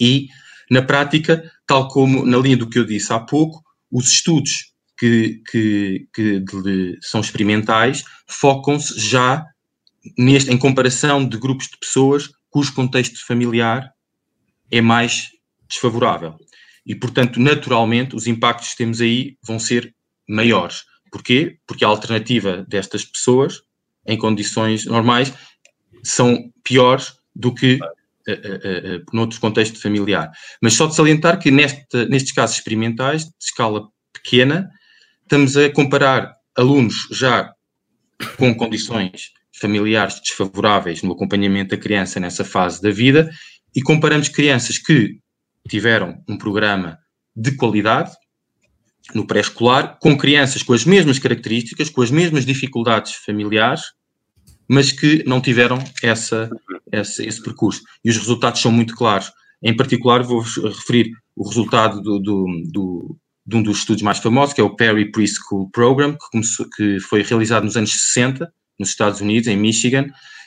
E, 0.00 0.28
na 0.70 0.82
prática, 0.82 1.42
tal 1.66 1.88
como 1.88 2.24
na 2.26 2.36
linha 2.36 2.56
do 2.56 2.68
que 2.68 2.78
eu 2.78 2.84
disse 2.84 3.12
há 3.12 3.18
pouco, 3.18 3.62
os 3.90 4.12
estudos 4.12 4.74
que, 4.98 5.42
que, 5.50 6.08
que 6.12 6.40
de, 6.40 6.98
são 7.02 7.20
experimentais 7.20 8.04
focam-se 8.26 8.98
já 8.98 9.44
neste, 10.18 10.50
em 10.50 10.58
comparação 10.58 11.26
de 11.26 11.36
grupos 11.36 11.66
de 11.68 11.78
pessoas 11.78 12.30
cujo 12.50 12.74
contexto 12.74 13.24
familiar 13.26 13.92
é 14.70 14.80
mais 14.80 15.30
desfavorável. 15.68 16.36
E, 16.86 16.94
portanto, 16.94 17.40
naturalmente, 17.40 18.14
os 18.14 18.26
impactos 18.26 18.70
que 18.70 18.76
temos 18.76 19.00
aí 19.00 19.36
vão 19.42 19.58
ser 19.58 19.94
maiores. 20.28 20.84
Porquê? 21.10 21.58
Porque 21.66 21.84
a 21.84 21.88
alternativa 21.88 22.64
destas 22.68 23.04
pessoas 23.04 23.62
em 24.06 24.16
condições 24.16 24.86
normais 24.86 25.32
são 26.02 26.50
piores 26.62 27.14
do 27.34 27.52
que 27.52 27.74
uh, 27.74 28.32
uh, 28.32 28.96
uh, 28.96 29.04
noutro 29.12 29.40
contexto 29.40 29.80
familiar. 29.80 30.30
Mas 30.62 30.74
só 30.74 30.86
de 30.86 30.94
salientar 30.94 31.38
que 31.38 31.50
neste, 31.50 32.06
nestes 32.08 32.32
casos 32.32 32.56
experimentais, 32.56 33.24
de 33.24 33.32
escala 33.40 33.88
pequena, 34.12 34.70
estamos 35.26 35.56
a 35.56 35.68
comparar 35.68 36.36
alunos 36.56 37.08
já 37.10 37.52
com 38.38 38.54
condições 38.54 39.32
familiares 39.60 40.20
desfavoráveis 40.20 41.02
no 41.02 41.12
acompanhamento 41.12 41.74
da 41.74 41.82
criança 41.82 42.20
nessa 42.20 42.44
fase 42.44 42.80
da 42.80 42.90
vida 42.90 43.28
e 43.74 43.82
comparamos 43.82 44.28
crianças 44.28 44.78
que 44.78 45.18
tiveram 45.68 46.22
um 46.28 46.38
programa 46.38 46.96
de 47.34 47.56
qualidade 47.56 48.12
no 49.14 49.26
pré-escolar 49.26 49.98
com 50.00 50.16
crianças 50.16 50.62
com 50.62 50.72
as 50.72 50.84
mesmas 50.84 51.18
características, 51.18 51.90
com 51.90 52.02
as 52.02 52.10
mesmas 52.10 52.46
dificuldades 52.46 53.14
familiares, 53.16 53.82
mas 54.68 54.92
que 54.92 55.24
não 55.26 55.40
tiveram 55.40 55.82
essa, 56.04 56.48
essa, 56.92 57.24
esse 57.24 57.42
percurso. 57.42 57.82
E 58.04 58.10
os 58.10 58.16
resultados 58.16 58.60
são 58.60 58.70
muito 58.70 58.94
claros. 58.94 59.32
Em 59.60 59.74
particular, 59.74 60.22
vou 60.22 60.40
referir 60.40 61.10
o 61.34 61.48
resultado 61.48 62.00
do, 62.00 62.20
do, 62.20 62.46
do, 62.72 63.18
de 63.46 63.56
um 63.56 63.62
dos 63.62 63.78
estudos 63.78 64.02
mais 64.02 64.18
famosos, 64.18 64.54
que 64.54 64.60
é 64.60 64.64
o 64.64 64.74
Perry 64.74 65.10
Preschool 65.10 65.70
Program, 65.70 66.12
que, 66.12 66.30
começou, 66.32 66.66
que 66.76 66.98
foi 67.00 67.22
realizado 67.22 67.64
nos 67.64 67.76
anos 67.76 67.92
60, 67.92 68.52
nos 68.78 68.88
Estados 68.88 69.20
Unidos, 69.20 69.48
em 69.48 69.56
Michigan, 69.56 70.06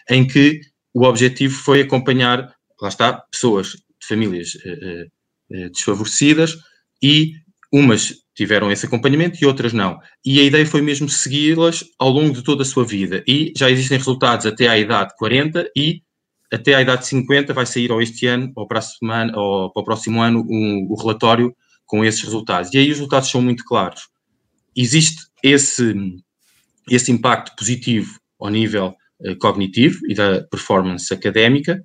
em 0.09 0.27
que 0.27 0.59
o 0.93 1.03
objetivo 1.03 1.55
foi 1.55 1.81
acompanhar, 1.81 2.53
lá 2.81 2.89
está, 2.89 3.13
pessoas 3.13 3.69
de 3.69 4.07
famílias 4.07 4.55
uh, 4.55 5.05
uh, 5.55 5.69
desfavorecidas 5.69 6.57
e 7.01 7.33
umas 7.71 8.13
tiveram 8.35 8.71
esse 8.71 8.85
acompanhamento 8.85 9.37
e 9.41 9.45
outras 9.45 9.73
não. 9.73 9.99
E 10.25 10.39
a 10.39 10.43
ideia 10.43 10.65
foi 10.65 10.81
mesmo 10.81 11.09
segui-las 11.09 11.83
ao 11.99 12.09
longo 12.09 12.33
de 12.33 12.41
toda 12.41 12.63
a 12.63 12.65
sua 12.65 12.85
vida. 12.85 13.23
E 13.27 13.53
já 13.55 13.69
existem 13.69 13.97
resultados 13.97 14.45
até 14.45 14.67
à 14.67 14.77
idade 14.77 15.13
40 15.17 15.69
e 15.75 16.01
até 16.51 16.73
à 16.73 16.81
idade 16.81 17.05
50 17.05 17.53
vai 17.53 17.65
sair 17.65 17.91
ou 17.91 18.01
este 18.01 18.25
ano 18.27 18.51
ou 18.55 18.65
para, 18.65 18.79
a 18.79 18.81
semana, 18.81 19.37
ou 19.37 19.71
para 19.71 19.81
o 19.81 19.85
próximo 19.85 20.21
ano 20.21 20.45
um, 20.49 20.87
o 20.89 20.95
relatório 20.95 21.53
com 21.89 22.05
esses 22.05 22.21
resultados. 22.21 22.71
E 22.71 22.77
aí 22.77 22.91
os 22.91 22.97
resultados 22.97 23.29
são 23.29 23.41
muito 23.41 23.65
claros. 23.65 24.07
Existe 24.75 25.23
esse, 25.43 25.93
esse 26.87 27.11
impacto 27.11 27.55
positivo 27.55 28.19
ao 28.39 28.49
nível 28.49 28.95
uh, 29.21 29.35
cognitivo 29.37 29.99
e 30.07 30.13
da 30.13 30.43
performance 30.43 31.11
académica, 31.11 31.83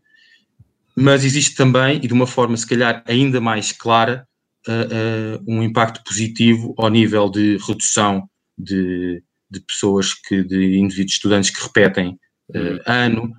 mas 0.95 1.25
existe 1.25 1.57
também, 1.57 1.97
e 1.97 2.07
de 2.07 2.13
uma 2.13 2.27
forma 2.27 2.55
se 2.57 2.67
calhar 2.67 3.03
ainda 3.09 3.41
mais 3.41 3.73
clara, 3.73 4.29
uh, 4.69 5.39
uh, 5.39 5.45
um 5.49 5.63
impacto 5.63 6.05
positivo 6.05 6.75
ao 6.77 6.91
nível 6.91 7.31
de 7.31 7.57
redução 7.67 8.29
de, 8.59 9.23
de 9.51 9.61
pessoas, 9.61 10.13
que, 10.13 10.45
de 10.45 10.77
indivíduos 10.77 11.15
estudantes 11.15 11.49
que 11.49 11.63
repetem 11.63 12.19
uh, 12.51 12.81
ano, 12.87 13.33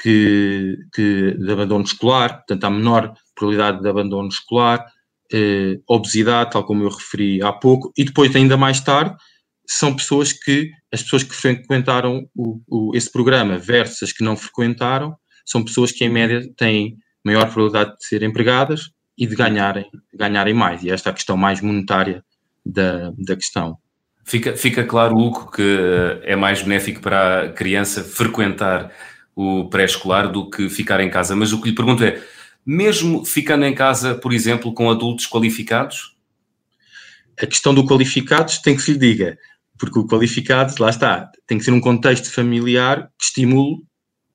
que, 0.00 0.78
que, 0.94 1.32
de 1.32 1.52
abandono 1.52 1.84
escolar, 1.84 2.36
portanto 2.36 2.64
há 2.64 2.70
menor 2.70 3.12
probabilidade 3.34 3.82
de 3.82 3.88
abandono 3.88 4.28
escolar, 4.28 4.86
obesidade, 5.88 6.50
tal 6.50 6.64
como 6.64 6.84
eu 6.84 6.88
referi 6.88 7.42
há 7.42 7.52
pouco, 7.52 7.92
e 7.96 8.04
depois, 8.04 8.34
ainda 8.34 8.56
mais 8.56 8.80
tarde, 8.80 9.14
são 9.66 9.94
pessoas 9.94 10.32
que, 10.32 10.70
as 10.92 11.02
pessoas 11.02 11.22
que 11.22 11.34
frequentaram 11.34 12.26
o, 12.34 12.60
o, 12.68 12.96
esse 12.96 13.10
programa 13.10 13.58
versus 13.58 14.02
as 14.02 14.12
que 14.12 14.24
não 14.24 14.36
frequentaram, 14.36 15.16
são 15.44 15.64
pessoas 15.64 15.92
que, 15.92 16.04
em 16.04 16.10
média, 16.10 16.42
têm 16.56 16.96
maior 17.24 17.44
probabilidade 17.50 17.96
de 17.96 18.06
ser 18.06 18.22
empregadas, 18.22 18.90
e 19.16 19.26
de 19.26 19.36
ganharem, 19.36 19.86
ganharem 20.14 20.54
mais. 20.54 20.82
E 20.82 20.90
esta 20.90 21.10
é 21.10 21.12
a 21.12 21.14
questão 21.14 21.36
mais 21.36 21.60
monetária 21.60 22.24
da, 22.64 23.12
da 23.16 23.36
questão. 23.36 23.76
Fica, 24.24 24.56
fica 24.56 24.84
claro, 24.84 25.16
Hugo, 25.16 25.50
que 25.50 25.62
eh, 25.62 26.32
é 26.32 26.36
mais 26.36 26.62
benéfico 26.62 27.00
para 27.00 27.42
a 27.42 27.48
criança 27.52 28.04
frequentar 28.04 28.90
o 29.34 29.68
pré-escolar 29.68 30.30
do 30.30 30.48
que 30.48 30.68
ficar 30.68 31.00
em 31.00 31.10
casa. 31.10 31.34
Mas 31.34 31.52
o 31.52 31.60
que 31.60 31.70
lhe 31.70 31.74
pergunto 31.74 32.04
é, 32.04 32.20
mesmo 32.64 33.24
ficando 33.24 33.64
em 33.64 33.74
casa, 33.74 34.14
por 34.14 34.32
exemplo, 34.32 34.72
com 34.72 34.90
adultos 34.90 35.26
qualificados? 35.26 36.16
A 37.40 37.46
questão 37.46 37.74
do 37.74 37.86
qualificados 37.86 38.58
tem 38.58 38.76
que 38.76 38.82
se 38.82 38.92
lhe 38.92 38.98
diga, 38.98 39.38
porque 39.78 39.98
o 39.98 40.06
qualificado, 40.06 40.74
lá 40.78 40.90
está, 40.90 41.30
tem 41.46 41.58
que 41.58 41.64
ser 41.64 41.72
um 41.72 41.80
contexto 41.80 42.30
familiar 42.30 43.10
que 43.18 43.24
estimule 43.24 43.82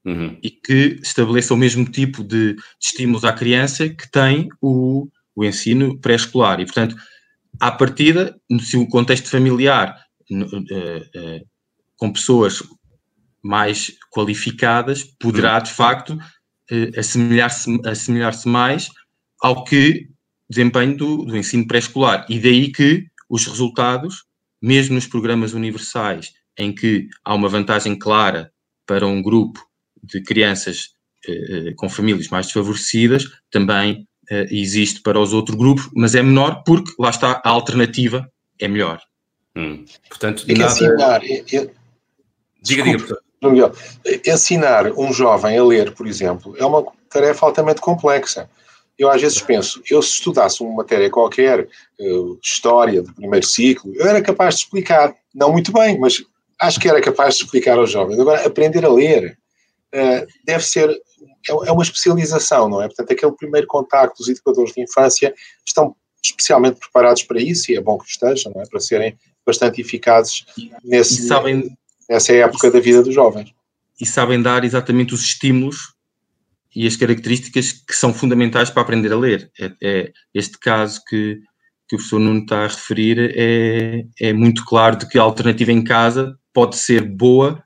uhum. 0.05 0.37
e 0.41 0.49
que 0.49 0.99
estabeleça 1.01 1.53
o 1.53 1.57
mesmo 1.57 1.85
tipo 1.85 2.23
de, 2.23 2.53
de 2.55 2.61
estímulos 2.81 3.23
à 3.23 3.31
criança 3.31 3.87
que 3.87 4.09
tem 4.09 4.49
o, 4.61 5.07
o 5.35 5.45
ensino 5.45 5.99
pré-escolar. 5.99 6.59
E, 6.59 6.65
portanto, 6.65 6.95
à 7.59 7.71
partida, 7.71 8.35
se 8.59 8.77
o 8.77 8.87
contexto 8.87 9.29
familiar 9.29 9.95
uh, 10.31 10.57
uh, 10.57 11.47
com 11.95 12.11
pessoas 12.11 12.63
mais 13.43 13.91
qualificadas 14.11 15.03
poderá, 15.03 15.59
de 15.59 15.71
facto, 15.71 16.17
assemelhar-se 16.97 17.79
assemelhar 17.85 18.33
mais 18.45 18.89
ao 19.41 19.63
que 19.63 20.09
desempenho 20.49 20.95
do, 20.95 21.25
do 21.25 21.37
ensino 21.37 21.67
pré-escolar. 21.67 22.25
E 22.29 22.39
daí 22.39 22.71
que 22.71 23.05
os 23.29 23.45
resultados, 23.45 24.23
mesmo 24.61 24.95
nos 24.95 25.07
programas 25.07 25.53
universais, 25.53 26.31
em 26.57 26.73
que 26.73 27.07
há 27.23 27.33
uma 27.33 27.49
vantagem 27.49 27.97
clara 27.97 28.51
para 28.85 29.05
um 29.05 29.21
grupo 29.21 29.59
de 30.01 30.21
crianças 30.21 30.89
eh, 31.27 31.73
com 31.75 31.89
famílias 31.89 32.29
mais 32.29 32.45
desfavorecidas 32.45 33.25
também 33.51 34.07
eh, 34.29 34.47
existe 34.49 35.01
para 35.01 35.19
os 35.19 35.33
outros 35.33 35.57
grupos, 35.57 35.89
mas 35.93 36.15
é 36.15 36.23
menor 36.23 36.63
porque 36.63 36.91
lá 36.97 37.09
está 37.09 37.41
a 37.43 37.49
alternativa 37.49 38.31
é 38.59 38.67
melhor. 38.67 39.01
Hum. 39.55 39.85
Portanto, 40.07 40.45
é 40.47 40.53
nada... 40.53 40.71
ensinar, 40.71 41.23
é, 41.23 41.39
é... 41.39 41.69
diga, 42.61 42.83
diga, 42.83 43.19
professor. 43.39 43.73
Ensinar 44.25 44.91
um 44.93 45.11
jovem 45.13 45.57
a 45.57 45.63
ler, 45.63 45.93
por 45.93 46.07
exemplo, 46.07 46.55
é 46.57 46.65
uma 46.65 46.85
tarefa 47.09 47.45
altamente 47.45 47.81
complexa. 47.81 48.49
Eu 48.97 49.11
às 49.11 49.21
vezes 49.21 49.39
penso, 49.39 49.81
eu 49.89 50.01
se 50.01 50.13
estudasse 50.13 50.61
uma 50.63 50.77
matéria 50.77 51.09
qualquer, 51.09 51.67
uh, 51.99 52.39
história 52.43 53.01
do 53.01 53.13
primeiro 53.13 53.45
ciclo, 53.45 53.93
eu 53.95 54.07
era 54.07 54.21
capaz 54.21 54.55
de 54.55 54.61
explicar, 54.61 55.13
não 55.35 55.51
muito 55.51 55.71
bem, 55.71 55.99
mas 55.99 56.23
acho 56.59 56.79
que 56.79 56.89
era 56.89 56.99
capaz 56.99 57.35
de 57.35 57.43
explicar 57.43 57.77
aos 57.77 57.91
jovens. 57.91 58.19
Agora, 58.19 58.45
aprender 58.45 58.83
a 58.83 58.89
ler, 58.89 59.37
eh, 59.91 60.27
deve 60.43 60.65
ser, 60.65 60.89
é, 60.89 61.51
é 61.51 61.71
uma 61.71 61.83
especialização, 61.83 62.67
não 62.67 62.81
é? 62.81 62.87
Portanto, 62.87 63.11
aquele 63.11 63.31
primeiro 63.33 63.67
contacto 63.67 64.17
dos 64.17 64.29
educadores 64.29 64.73
de 64.73 64.81
infância 64.81 65.33
estão 65.65 65.95
especialmente 66.23 66.79
preparados 66.79 67.23
para 67.23 67.41
isso, 67.41 67.71
e 67.71 67.75
é 67.75 67.81
bom 67.81 67.97
que 67.97 68.09
estejam, 68.09 68.51
não 68.53 68.61
é? 68.61 68.65
Para 68.65 68.79
serem 68.79 69.17
bastante 69.45 69.79
eficazes 69.79 70.45
nesse, 70.83 71.27
sabem, 71.27 71.77
nessa 72.09 72.33
época 72.33 72.71
da 72.71 72.79
vida 72.79 73.01
dos 73.01 73.13
jovens. 73.13 73.53
E 73.99 74.05
sabem 74.05 74.41
dar 74.41 74.63
exatamente 74.63 75.13
os 75.13 75.21
estímulos 75.21 75.93
e 76.75 76.85
as 76.85 76.95
características 76.95 77.71
que 77.71 77.95
são 77.95 78.13
fundamentais 78.13 78.69
para 78.69 78.83
aprender 78.83 79.11
a 79.11 79.17
ler. 79.17 79.51
É, 79.59 79.71
é 79.81 80.11
este 80.33 80.59
caso 80.59 81.01
que, 81.07 81.41
que 81.87 81.95
o 81.95 81.97
professor 81.97 82.19
Nuno 82.19 82.41
está 82.41 82.65
a 82.65 82.67
referir 82.67 83.33
é, 83.35 84.05
é 84.19 84.33
muito 84.33 84.63
claro 84.65 84.97
de 84.97 85.07
que 85.07 85.17
a 85.17 85.23
alternativa 85.23 85.71
em 85.71 85.83
casa 85.83 86.37
pode 86.53 86.77
ser 86.77 87.01
boa, 87.01 87.63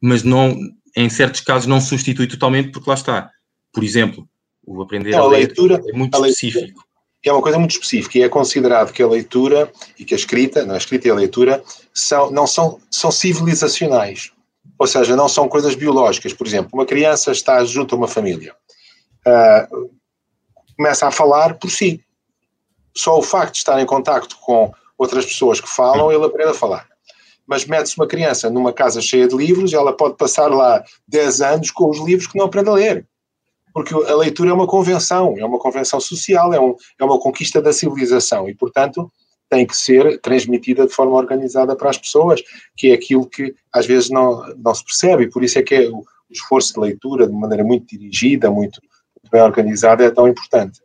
mas 0.00 0.22
não, 0.22 0.56
em 0.96 1.08
certos 1.08 1.40
casos 1.40 1.66
não 1.66 1.80
substitui 1.80 2.26
totalmente, 2.26 2.72
porque 2.72 2.90
lá 2.90 2.94
está. 2.94 3.30
Por 3.72 3.84
exemplo, 3.84 4.28
o 4.66 4.82
aprender 4.82 5.14
a, 5.14 5.20
a 5.20 5.26
ler 5.26 5.38
leitura, 5.38 5.80
é 5.86 5.96
muito 5.96 6.16
específico. 6.16 6.87
É 7.28 7.32
uma 7.32 7.42
coisa 7.42 7.58
muito 7.58 7.72
específica 7.72 8.18
e 8.18 8.22
é 8.22 8.28
considerado 8.28 8.92
que 8.92 9.02
a 9.02 9.06
leitura 9.06 9.70
e 9.98 10.04
que 10.04 10.14
a 10.14 10.16
escrita, 10.16 10.64
não, 10.64 10.74
a 10.74 10.78
escrita 10.78 11.08
e 11.08 11.10
a 11.10 11.14
leitura, 11.14 11.62
são, 11.92 12.30
não 12.30 12.46
são, 12.46 12.80
são 12.90 13.10
civilizacionais. 13.10 14.32
Ou 14.78 14.86
seja, 14.86 15.16
não 15.16 15.28
são 15.28 15.48
coisas 15.48 15.74
biológicas. 15.74 16.32
Por 16.32 16.46
exemplo, 16.46 16.70
uma 16.72 16.86
criança 16.86 17.32
está 17.32 17.62
junto 17.64 17.94
a 17.94 17.98
uma 17.98 18.08
família, 18.08 18.54
uh, 19.26 19.90
começa 20.76 21.06
a 21.06 21.10
falar 21.10 21.54
por 21.54 21.70
si. 21.70 22.02
Só 22.96 23.18
o 23.18 23.22
facto 23.22 23.52
de 23.52 23.58
estar 23.58 23.80
em 23.80 23.86
contacto 23.86 24.36
com 24.40 24.72
outras 24.96 25.26
pessoas 25.26 25.60
que 25.60 25.68
falam, 25.68 26.10
ele 26.10 26.24
aprende 26.24 26.50
a 26.50 26.54
falar 26.54 26.86
mas 27.48 27.64
mete-se 27.64 27.96
uma 27.96 28.06
criança 28.06 28.50
numa 28.50 28.74
casa 28.74 29.00
cheia 29.00 29.26
de 29.26 29.34
livros 29.34 29.72
ela 29.72 29.96
pode 29.96 30.18
passar 30.18 30.48
lá 30.48 30.84
10 31.08 31.40
anos 31.40 31.70
com 31.70 31.88
os 31.88 31.98
livros 31.98 32.26
que 32.26 32.36
não 32.36 32.44
aprende 32.44 32.68
a 32.68 32.74
ler. 32.74 33.06
Porque 33.72 33.94
a 33.94 34.16
leitura 34.16 34.50
é 34.50 34.52
uma 34.52 34.66
convenção, 34.66 35.34
é 35.38 35.44
uma 35.44 35.58
convenção 35.58 36.00
social, 36.00 36.52
é, 36.52 36.60
um, 36.60 36.74
é 36.98 37.04
uma 37.04 37.18
conquista 37.18 37.60
da 37.60 37.72
civilização 37.72 38.48
e, 38.48 38.54
portanto, 38.54 39.10
tem 39.48 39.66
que 39.66 39.76
ser 39.76 40.20
transmitida 40.20 40.86
de 40.86 40.92
forma 40.92 41.16
organizada 41.16 41.74
para 41.74 41.90
as 41.90 41.98
pessoas, 41.98 42.42
que 42.76 42.90
é 42.90 42.94
aquilo 42.94 43.26
que 43.26 43.54
às 43.72 43.86
vezes 43.86 44.10
não, 44.10 44.46
não 44.56 44.74
se 44.74 44.84
percebe, 44.84 45.24
e 45.24 45.30
por 45.30 45.42
isso 45.42 45.58
é 45.58 45.62
que 45.62 45.74
é 45.74 45.88
o, 45.88 45.98
o 45.98 46.32
esforço 46.32 46.74
de 46.74 46.80
leitura, 46.80 47.26
de 47.26 47.32
maneira 47.32 47.64
muito 47.64 47.86
dirigida, 47.86 48.50
muito, 48.50 48.80
muito 48.82 49.30
bem 49.30 49.42
organizada, 49.42 50.04
é 50.04 50.10
tão 50.10 50.28
importante 50.28 50.80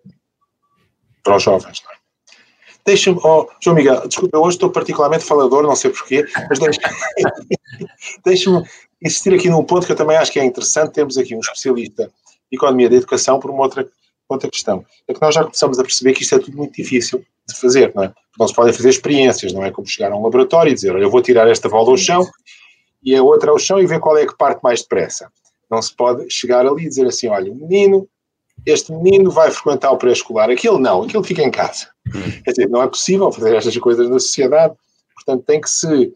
para 1.23 1.35
os 1.35 1.43
jovens. 1.43 1.81
Não 1.83 1.91
é? 1.91 2.03
Deixa-me, 2.85 3.17
oh, 3.23 3.47
João 3.61 3.77
Miguel, 3.77 4.07
desculpa, 4.07 4.37
hoje 4.37 4.57
estou 4.57 4.69
particularmente 4.69 5.23
falador, 5.23 5.63
não 5.63 5.75
sei 5.75 5.89
porquê, 5.89 6.25
mas 6.49 6.59
deixa-me 6.59 6.95
deixa 8.25 8.63
insistir 9.01 9.33
aqui 9.33 9.49
num 9.49 9.63
ponto 9.63 9.85
que 9.85 9.93
eu 9.93 9.95
também 9.95 10.17
acho 10.17 10.31
que 10.31 10.39
é 10.39 10.43
interessante. 10.43 10.93
Temos 10.93 11.17
aqui 11.17 11.33
um 11.33 11.39
especialista 11.39 12.11
economia 12.55 12.89
da 12.89 12.95
educação 12.95 13.39
por 13.39 13.51
uma 13.51 13.63
outra, 13.63 13.87
outra 14.27 14.49
questão. 14.49 14.85
É 15.07 15.13
que 15.13 15.21
nós 15.21 15.35
já 15.35 15.41
começamos 15.43 15.79
a 15.79 15.83
perceber 15.83 16.13
que 16.13 16.23
isto 16.23 16.35
é 16.35 16.39
tudo 16.39 16.57
muito 16.57 16.73
difícil 16.73 17.23
de 17.47 17.55
fazer, 17.59 17.91
não 17.95 18.03
é? 18.03 18.13
Não 18.39 18.47
se 18.47 18.53
podem 18.53 18.73
fazer 18.73 18.89
experiências, 18.89 19.53
não 19.53 19.63
é? 19.63 19.71
Como 19.71 19.87
chegar 19.87 20.11
a 20.11 20.15
um 20.15 20.23
laboratório 20.23 20.71
e 20.71 20.73
dizer, 20.73 20.91
olha, 20.95 21.03
eu 21.03 21.09
vou 21.09 21.21
tirar 21.21 21.47
esta 21.47 21.69
bola 21.69 21.89
ao 21.89 21.97
chão 21.97 22.25
e 23.03 23.15
a 23.15 23.21
outra 23.21 23.51
ao 23.51 23.59
chão 23.59 23.79
e 23.79 23.85
ver 23.85 23.99
qual 23.99 24.17
é 24.17 24.25
que 24.25 24.37
parte 24.37 24.61
mais 24.63 24.81
depressa. 24.81 25.29
Não 25.69 25.81
se 25.81 25.93
pode 25.95 26.29
chegar 26.29 26.65
ali 26.65 26.85
e 26.85 26.87
dizer 26.87 27.05
assim: 27.05 27.27
olha, 27.27 27.51
o 27.51 27.55
menino, 27.55 28.07
este 28.65 28.93
menino 28.93 29.29
vai 29.29 29.51
frequentar 29.51 29.91
o 29.91 29.97
pré-escolar, 29.97 30.49
aquele 30.49 30.77
não, 30.77 31.03
aquele 31.03 31.23
fica 31.23 31.41
em 31.41 31.51
casa. 31.51 31.87
Quer 32.43 32.51
dizer, 32.51 32.69
não 32.69 32.81
é 32.81 32.87
possível 32.87 33.31
fazer 33.31 33.55
estas 33.55 33.77
coisas 33.77 34.07
na 34.09 34.19
sociedade, 34.19 34.75
portanto, 35.15 35.43
tem 35.45 35.59
que 35.59 35.69
se. 35.69 36.13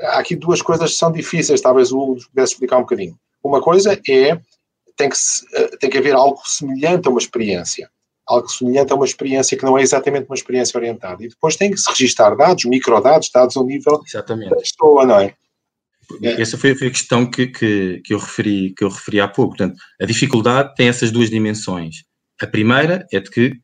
Há 0.00 0.18
aqui 0.18 0.34
duas 0.34 0.60
coisas 0.60 0.90
que 0.90 0.96
são 0.96 1.12
difíceis, 1.12 1.60
talvez 1.60 1.92
o 1.92 1.98
Hugo 1.98 2.20
pudesse 2.28 2.54
explicar 2.54 2.78
um 2.78 2.82
bocadinho. 2.82 3.16
Uma 3.42 3.60
coisa 3.60 3.92
é 4.08 4.40
tem 4.96 5.08
que, 5.08 5.16
eh, 5.54 5.76
tem 5.78 5.90
que 5.90 5.98
haver 5.98 6.14
algo 6.14 6.40
semelhante 6.44 7.08
a 7.08 7.10
uma 7.10 7.20
experiência. 7.20 7.90
Algo 8.26 8.48
semelhante 8.48 8.92
a 8.92 8.96
uma 8.96 9.04
experiência 9.04 9.56
que 9.56 9.64
não 9.64 9.76
é 9.76 9.82
exatamente 9.82 10.26
uma 10.26 10.34
experiência 10.34 10.78
orientada. 10.78 11.22
E 11.24 11.28
depois 11.28 11.56
tem 11.56 11.70
que 11.70 11.76
se 11.76 11.88
registar 11.90 12.36
dados, 12.36 12.64
microdados, 12.64 13.30
dados 13.32 13.56
ao 13.56 13.64
nível 13.64 14.00
exatamente. 14.06 14.50
da 14.50 14.56
pessoa, 14.56 15.04
não 15.04 15.20
é? 15.20 15.34
Essa 16.22 16.58
foi, 16.58 16.72
a 16.72 16.76
questão 16.76 17.26
que, 17.26 17.46
que, 17.46 18.00
que, 18.04 18.12
eu 18.12 18.18
referi, 18.18 18.74
que 18.76 18.84
eu 18.84 18.88
referi 18.88 19.20
há 19.20 19.28
pouco. 19.28 19.56
Portanto, 19.56 19.76
a 20.00 20.04
dificuldade 20.04 20.74
tem 20.74 20.88
essas 20.88 21.10
duas 21.10 21.30
dimensões. 21.30 22.04
A 22.40 22.46
primeira 22.46 23.06
é 23.12 23.20
de 23.20 23.30
que, 23.30 23.54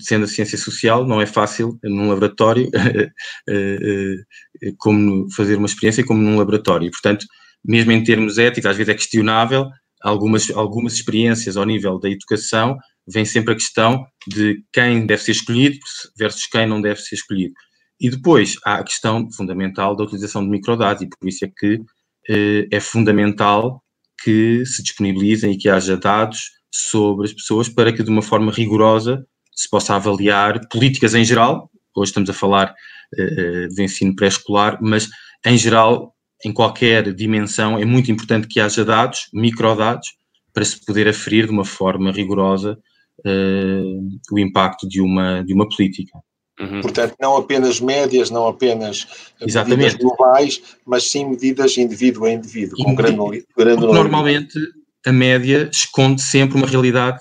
sendo 0.00 0.24
a 0.24 0.28
ciência 0.28 0.58
social, 0.58 1.06
não 1.06 1.20
é 1.20 1.26
fácil 1.26 1.78
num 1.84 2.08
laboratório 2.08 2.68
eh, 3.48 4.16
eh, 4.62 4.72
como 4.78 5.30
fazer 5.32 5.56
uma 5.56 5.66
experiência 5.66 6.04
como 6.04 6.20
num 6.20 6.38
laboratório. 6.38 6.90
Portanto, 6.90 7.24
mesmo 7.64 7.92
em 7.92 8.02
termos 8.02 8.38
éticos, 8.38 8.70
às 8.70 8.76
vezes 8.76 8.92
é 8.92 8.94
questionável 8.94 9.68
algumas, 10.02 10.50
algumas 10.50 10.94
experiências 10.94 11.56
ao 11.56 11.64
nível 11.64 11.98
da 11.98 12.08
educação, 12.08 12.76
vem 13.06 13.24
sempre 13.24 13.52
a 13.52 13.56
questão 13.56 14.04
de 14.26 14.62
quem 14.72 15.06
deve 15.06 15.22
ser 15.22 15.32
escolhido 15.32 15.78
versus 16.18 16.46
quem 16.46 16.66
não 16.66 16.80
deve 16.80 17.00
ser 17.00 17.14
escolhido. 17.14 17.54
E 18.00 18.10
depois 18.10 18.56
há 18.64 18.76
a 18.76 18.84
questão 18.84 19.30
fundamental 19.32 19.96
da 19.96 20.04
utilização 20.04 20.42
de 20.42 20.50
microdados, 20.50 21.02
e 21.02 21.08
por 21.08 21.28
isso 21.28 21.44
é 21.44 21.48
que 21.56 21.80
eh, 22.28 22.68
é 22.70 22.80
fundamental 22.80 23.82
que 24.22 24.64
se 24.66 24.82
disponibilizem 24.82 25.52
e 25.52 25.58
que 25.58 25.68
haja 25.68 25.96
dados 25.96 26.50
sobre 26.70 27.26
as 27.26 27.32
pessoas 27.32 27.68
para 27.68 27.92
que 27.92 28.02
de 28.02 28.10
uma 28.10 28.22
forma 28.22 28.52
rigorosa 28.52 29.24
se 29.54 29.68
possa 29.70 29.94
avaliar 29.94 30.60
políticas 30.68 31.14
em 31.14 31.24
geral. 31.24 31.70
Hoje 31.96 32.10
estamos 32.10 32.28
a 32.28 32.34
falar 32.34 32.74
eh, 33.18 33.68
de 33.68 33.82
ensino 33.82 34.14
pré-escolar, 34.14 34.78
mas 34.82 35.08
em 35.46 35.56
geral, 35.56 36.14
em 36.44 36.52
qualquer 36.52 37.14
dimensão, 37.14 37.78
é 37.78 37.84
muito 37.84 38.10
importante 38.10 38.46
que 38.46 38.60
haja 38.60 38.84
dados, 38.84 39.28
microdados, 39.32 40.08
para 40.52 40.64
se 40.64 40.84
poder 40.84 41.08
aferir 41.08 41.46
de 41.46 41.52
uma 41.52 41.64
forma 41.64 42.10
rigorosa 42.12 42.78
eh, 43.24 43.82
o 44.30 44.38
impacto 44.38 44.88
de 44.88 45.00
uma, 45.00 45.42
de 45.42 45.52
uma 45.52 45.68
política. 45.68 46.18
Uhum. 46.58 46.80
Portanto, 46.80 47.14
não 47.20 47.36
apenas 47.36 47.80
médias, 47.80 48.30
não 48.30 48.46
apenas 48.46 49.06
Exatamente. 49.40 49.78
medidas 49.78 50.00
globais, 50.00 50.62
mas 50.86 51.10
sim 51.10 51.28
medidas 51.28 51.76
indivíduo 51.76 52.24
a 52.24 52.32
indivíduo, 52.32 52.82
com 52.82 52.94
grande 52.94 53.44
Normalmente 53.80 54.58
a 55.04 55.12
média 55.12 55.68
esconde 55.70 56.22
sempre 56.22 56.56
uma 56.56 56.66
realidade 56.66 57.20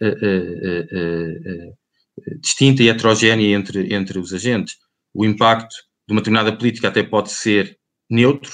uh, 0.00 0.06
uh, 0.06 0.84
uh, 0.92 2.40
distinta 2.40 2.82
e 2.82 2.88
heterogénea 2.88 3.56
entre, 3.56 3.92
entre 3.92 4.18
os 4.18 4.32
agentes. 4.32 4.76
O 5.12 5.24
impacto 5.24 5.74
de 6.06 6.14
uma 6.14 6.20
determinada 6.20 6.56
política 6.56 6.88
até 6.88 7.02
pode 7.02 7.32
ser 7.32 7.76
neutro, 8.08 8.52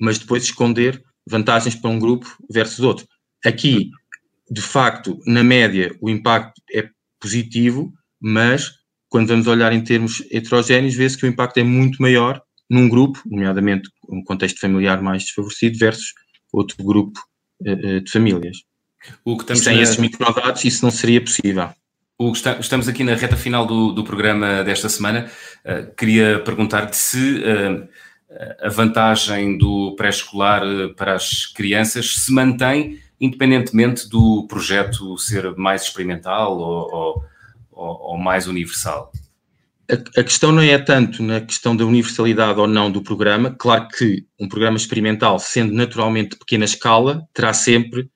mas 0.00 0.18
depois 0.18 0.44
esconder 0.44 1.02
vantagens 1.26 1.74
para 1.74 1.90
um 1.90 1.98
grupo 1.98 2.26
versus 2.50 2.80
outro. 2.80 3.06
Aqui, 3.44 3.90
de 4.50 4.60
facto, 4.60 5.18
na 5.26 5.44
média, 5.44 5.94
o 6.00 6.10
impacto 6.10 6.60
é 6.72 6.88
positivo, 7.20 7.92
mas 8.20 8.72
quando 9.08 9.28
vamos 9.28 9.46
olhar 9.46 9.72
em 9.72 9.82
termos 9.82 10.22
heterogéneos, 10.30 10.94
vê-se 10.94 11.18
que 11.18 11.26
o 11.26 11.28
impacto 11.28 11.58
é 11.58 11.64
muito 11.64 12.00
maior 12.00 12.40
num 12.68 12.88
grupo, 12.88 13.20
nomeadamente 13.26 13.90
um 14.08 14.22
contexto 14.22 14.60
familiar 14.60 15.02
mais 15.02 15.24
desfavorecido, 15.24 15.78
versus 15.78 16.12
outro 16.52 16.76
grupo 16.82 17.20
uh, 17.62 18.00
de 18.00 18.10
famílias. 18.10 18.58
Sem 19.54 19.76
na... 19.76 19.82
esses 19.82 19.96
microdados, 19.96 20.64
isso 20.64 20.84
não 20.84 20.90
seria 20.90 21.20
possível. 21.20 21.70
Hugo, 22.18 22.36
estamos 22.60 22.86
aqui 22.86 23.02
na 23.02 23.14
reta 23.14 23.36
final 23.36 23.66
do, 23.66 23.92
do 23.92 24.04
programa 24.04 24.62
desta 24.62 24.88
semana. 24.88 25.30
Uh, 25.64 25.94
queria 25.96 26.38
perguntar-te 26.40 26.96
se 26.96 27.38
uh, 27.38 27.88
a 28.60 28.68
vantagem 28.68 29.58
do 29.58 29.94
pré-escolar 29.96 30.62
para 30.96 31.14
as 31.14 31.46
crianças 31.46 32.16
se 32.24 32.32
mantém 32.32 32.98
independentemente 33.20 34.08
do 34.08 34.46
projeto 34.46 35.18
ser 35.18 35.54
mais 35.56 35.82
experimental 35.82 36.56
ou, 36.56 36.94
ou 36.94 37.24
ou, 37.80 38.12
ou 38.12 38.18
mais 38.18 38.46
universal? 38.46 39.10
A, 39.90 40.20
a, 40.20 40.24
questão 40.24 40.52
não 40.52 40.62
é 40.62 40.78
tanto 40.78 41.22
na 41.22 41.40
questão 41.40 41.74
da 41.74 41.84
universalidade 41.84 42.60
ou 42.60 42.66
não 42.66 42.92
do 42.92 43.02
programa. 43.02 43.56
Claro 43.58 43.88
que 43.88 44.26
um 44.38 44.48
programa 44.48 44.76
experimental, 44.76 45.38
sendo 45.38 45.72
naturalmente 45.72 46.30
de 46.30 46.38
pequena 46.38 46.64
escala, 46.64 47.26
terá 47.32 47.52
sempre 47.52 48.08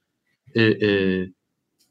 eh, 0.55 0.79
eh, 0.81 1.27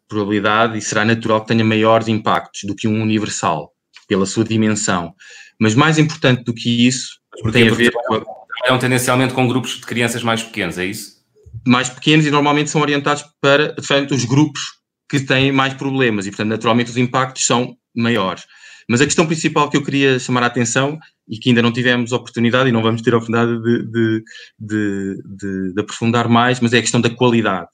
probabilidade 0.07 0.77
e 0.77 0.81
será 0.81 1.03
natural 1.03 1.41
que 1.41 1.47
tenha 1.47 1.65
maiores 1.65 2.07
impactos 2.07 2.61
do 2.63 2.75
que 2.75 2.87
um 2.87 3.01
universal, 3.01 3.73
pela 4.07 4.25
sua 4.25 4.45
dimensão. 4.45 5.13
Mas 5.59 5.75
mais 5.75 5.97
importante 5.97 6.43
do 6.43 6.53
que 6.53 6.87
isso, 6.87 7.19
Porque 7.41 7.59
tem 7.59 7.69
a 7.69 7.73
ver 7.73 7.91
com. 7.91 8.23
Trabalham 8.63 8.79
tendencialmente 8.79 9.33
com 9.33 9.47
grupos 9.47 9.77
de 9.77 9.81
crianças 9.81 10.23
mais 10.23 10.43
pequenos, 10.43 10.77
é 10.77 10.85
isso? 10.85 11.23
Mais 11.67 11.89
pequenos 11.89 12.25
e 12.25 12.31
normalmente 12.31 12.69
são 12.69 12.81
orientados 12.81 13.23
para, 13.41 13.73
de 13.73 14.13
os 14.13 14.25
grupos 14.25 14.61
que 15.09 15.19
têm 15.19 15.51
mais 15.51 15.73
problemas 15.73 16.25
e, 16.25 16.29
portanto, 16.29 16.49
naturalmente 16.49 16.91
os 16.91 16.97
impactos 16.97 17.45
são 17.45 17.75
maiores. 17.95 18.45
Mas 18.87 19.01
a 19.01 19.05
questão 19.05 19.25
principal 19.25 19.69
que 19.69 19.77
eu 19.77 19.83
queria 19.83 20.19
chamar 20.19 20.43
a 20.43 20.47
atenção 20.47 20.97
e 21.27 21.37
que 21.37 21.49
ainda 21.49 21.61
não 21.61 21.71
tivemos 21.71 22.11
oportunidade 22.11 22.69
e 22.69 22.71
não 22.71 22.81
vamos 22.81 23.01
ter 23.01 23.13
a 23.13 23.17
oportunidade 23.17 23.61
de, 23.61 23.91
de, 23.91 24.23
de, 24.59 25.73
de, 25.73 25.81
aprofundar 25.81 26.27
mais, 26.27 26.59
mas 26.59 26.73
é 26.73 26.79
a 26.79 26.81
questão 26.81 26.99
da 26.99 27.09
qualidade. 27.09 27.69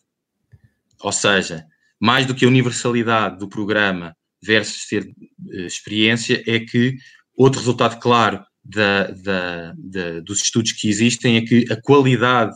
Ou 1.01 1.11
seja, 1.11 1.65
mais 1.99 2.25
do 2.25 2.35
que 2.35 2.45
a 2.45 2.47
universalidade 2.47 3.39
do 3.39 3.49
programa 3.49 4.15
versus 4.41 4.85
ter 4.87 5.03
uh, 5.03 5.65
experiência, 5.65 6.43
é 6.45 6.59
que 6.59 6.95
outro 7.35 7.59
resultado 7.59 7.99
claro 7.99 8.43
da, 8.69 9.07
da, 9.07 9.73
da, 9.75 10.19
dos 10.19 10.41
estudos 10.43 10.71
que 10.73 10.87
existem 10.87 11.37
é 11.37 11.41
que 11.41 11.65
a 11.71 11.81
qualidade 11.81 12.55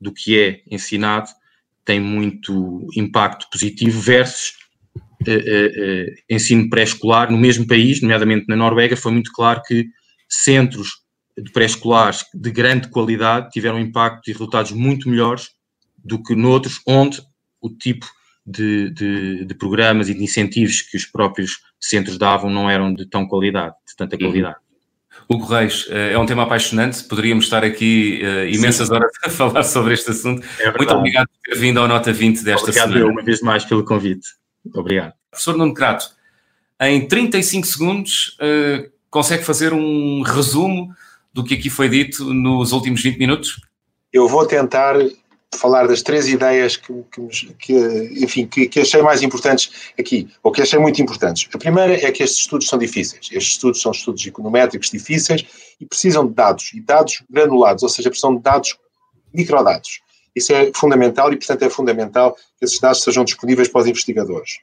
do 0.00 0.12
que 0.12 0.38
é 0.38 0.62
ensinado 0.70 1.28
tem 1.84 2.00
muito 2.00 2.86
impacto 2.96 3.46
positivo 3.50 4.00
versus 4.00 4.52
uh, 4.96 5.30
uh, 5.30 6.14
ensino 6.30 6.70
pré-escolar 6.70 7.30
no 7.30 7.36
mesmo 7.36 7.66
país, 7.66 8.00
nomeadamente 8.00 8.46
na 8.48 8.56
Noruega, 8.56 8.96
foi 8.96 9.12
muito 9.12 9.30
claro 9.32 9.60
que 9.66 9.86
centros 10.28 11.02
de 11.36 11.50
pré-escolares 11.52 12.24
de 12.32 12.50
grande 12.50 12.88
qualidade 12.88 13.50
tiveram 13.50 13.78
impacto 13.78 14.28
e 14.28 14.32
resultados 14.32 14.72
muito 14.72 15.10
melhores 15.10 15.50
do 16.02 16.22
que 16.22 16.34
noutros, 16.34 16.80
onde 16.86 17.20
o 17.60 17.68
tipo 17.68 18.06
de, 18.46 18.90
de, 18.90 19.44
de, 19.44 19.54
programas 19.54 20.08
e 20.08 20.14
de 20.14 20.24
incentivos 20.24 20.80
que 20.80 20.96
os 20.96 21.04
próprios 21.04 21.58
centros 21.78 22.16
davam 22.16 22.48
não 22.48 22.70
eram 22.70 22.94
de 22.94 23.06
tão 23.06 23.26
qualidade, 23.28 23.74
de 23.86 23.94
tanta 23.94 24.16
uhum. 24.16 24.54
Hugo 25.32 25.46
Reis, 25.46 25.86
eh, 25.88 26.12
é 26.14 26.18
um 26.18 26.26
tema 26.26 26.42
apaixonante, 26.42 27.04
poderíamos 27.04 27.44
estar 27.44 27.62
aqui 27.62 28.20
uh, 28.20 28.48
imensas 28.48 28.88
Sim. 28.88 28.94
horas 28.94 29.12
a 29.24 29.30
falar 29.30 29.62
sobre 29.62 29.94
este 29.94 30.10
assunto. 30.10 30.44
É 30.58 30.76
Muito 30.76 30.92
obrigado 30.92 31.28
por 31.28 31.52
ter 31.52 31.56
vindo 31.56 31.78
ao 31.78 31.86
Nota 31.86 32.12
20 32.12 32.42
desta 32.42 32.64
obrigado 32.64 32.88
semana. 32.88 33.04
Obrigado 33.04 33.12
uma 33.12 33.24
vez 33.24 33.40
mais 33.40 33.64
pelo 33.64 33.84
convite. 33.84 34.26
Obrigado. 34.74 35.12
Professor 35.30 35.56
Nuno 35.56 35.72
Crato, 35.72 36.10
em 36.80 37.06
35 37.06 37.64
segundos, 37.64 38.36
uh, 38.40 38.90
consegue 39.08 39.44
fazer 39.44 39.72
um 39.72 40.22
resumo 40.22 40.92
do 41.32 41.44
que 41.44 41.54
aqui 41.54 41.70
foi 41.70 41.88
dito 41.88 42.24
nos 42.34 42.72
últimos 42.72 43.00
20 43.00 43.16
minutos? 43.16 43.60
Eu 44.12 44.26
vou 44.26 44.44
tentar 44.44 44.96
falar 45.54 45.86
das 45.86 46.02
três 46.02 46.28
ideias 46.28 46.76
que, 46.76 46.92
que, 47.12 47.54
que 47.54 48.24
enfim, 48.24 48.46
que, 48.46 48.68
que, 48.68 48.80
achei 48.80 49.02
mais 49.02 49.22
importantes 49.22 49.92
aqui, 49.98 50.28
ou 50.42 50.52
que 50.52 50.62
achei 50.62 50.78
muito 50.78 51.02
importantes. 51.02 51.48
A 51.52 51.58
primeira 51.58 51.94
é 51.94 52.12
que 52.12 52.22
estes 52.22 52.42
estudos 52.42 52.68
são 52.68 52.78
difíceis. 52.78 53.28
Estes 53.32 53.52
estudos 53.52 53.82
são 53.82 53.92
estudos 53.92 54.24
econométricos 54.26 54.90
difíceis 54.90 55.44
e 55.80 55.86
precisam 55.86 56.26
de 56.26 56.34
dados, 56.34 56.72
e 56.72 56.80
dados 56.80 57.22
granulados, 57.28 57.82
ou 57.82 57.88
seja, 57.88 58.08
precisam 58.08 58.36
de 58.36 58.42
dados, 58.42 58.78
microdados. 59.34 60.00
Isso 60.34 60.52
é 60.52 60.70
fundamental 60.74 61.32
e, 61.32 61.36
portanto, 61.36 61.62
é 61.62 61.70
fundamental 61.70 62.36
que 62.58 62.64
esses 62.64 62.78
dados 62.78 63.02
sejam 63.02 63.24
disponíveis 63.24 63.68
para 63.68 63.80
os 63.80 63.86
investigadores. 63.86 64.60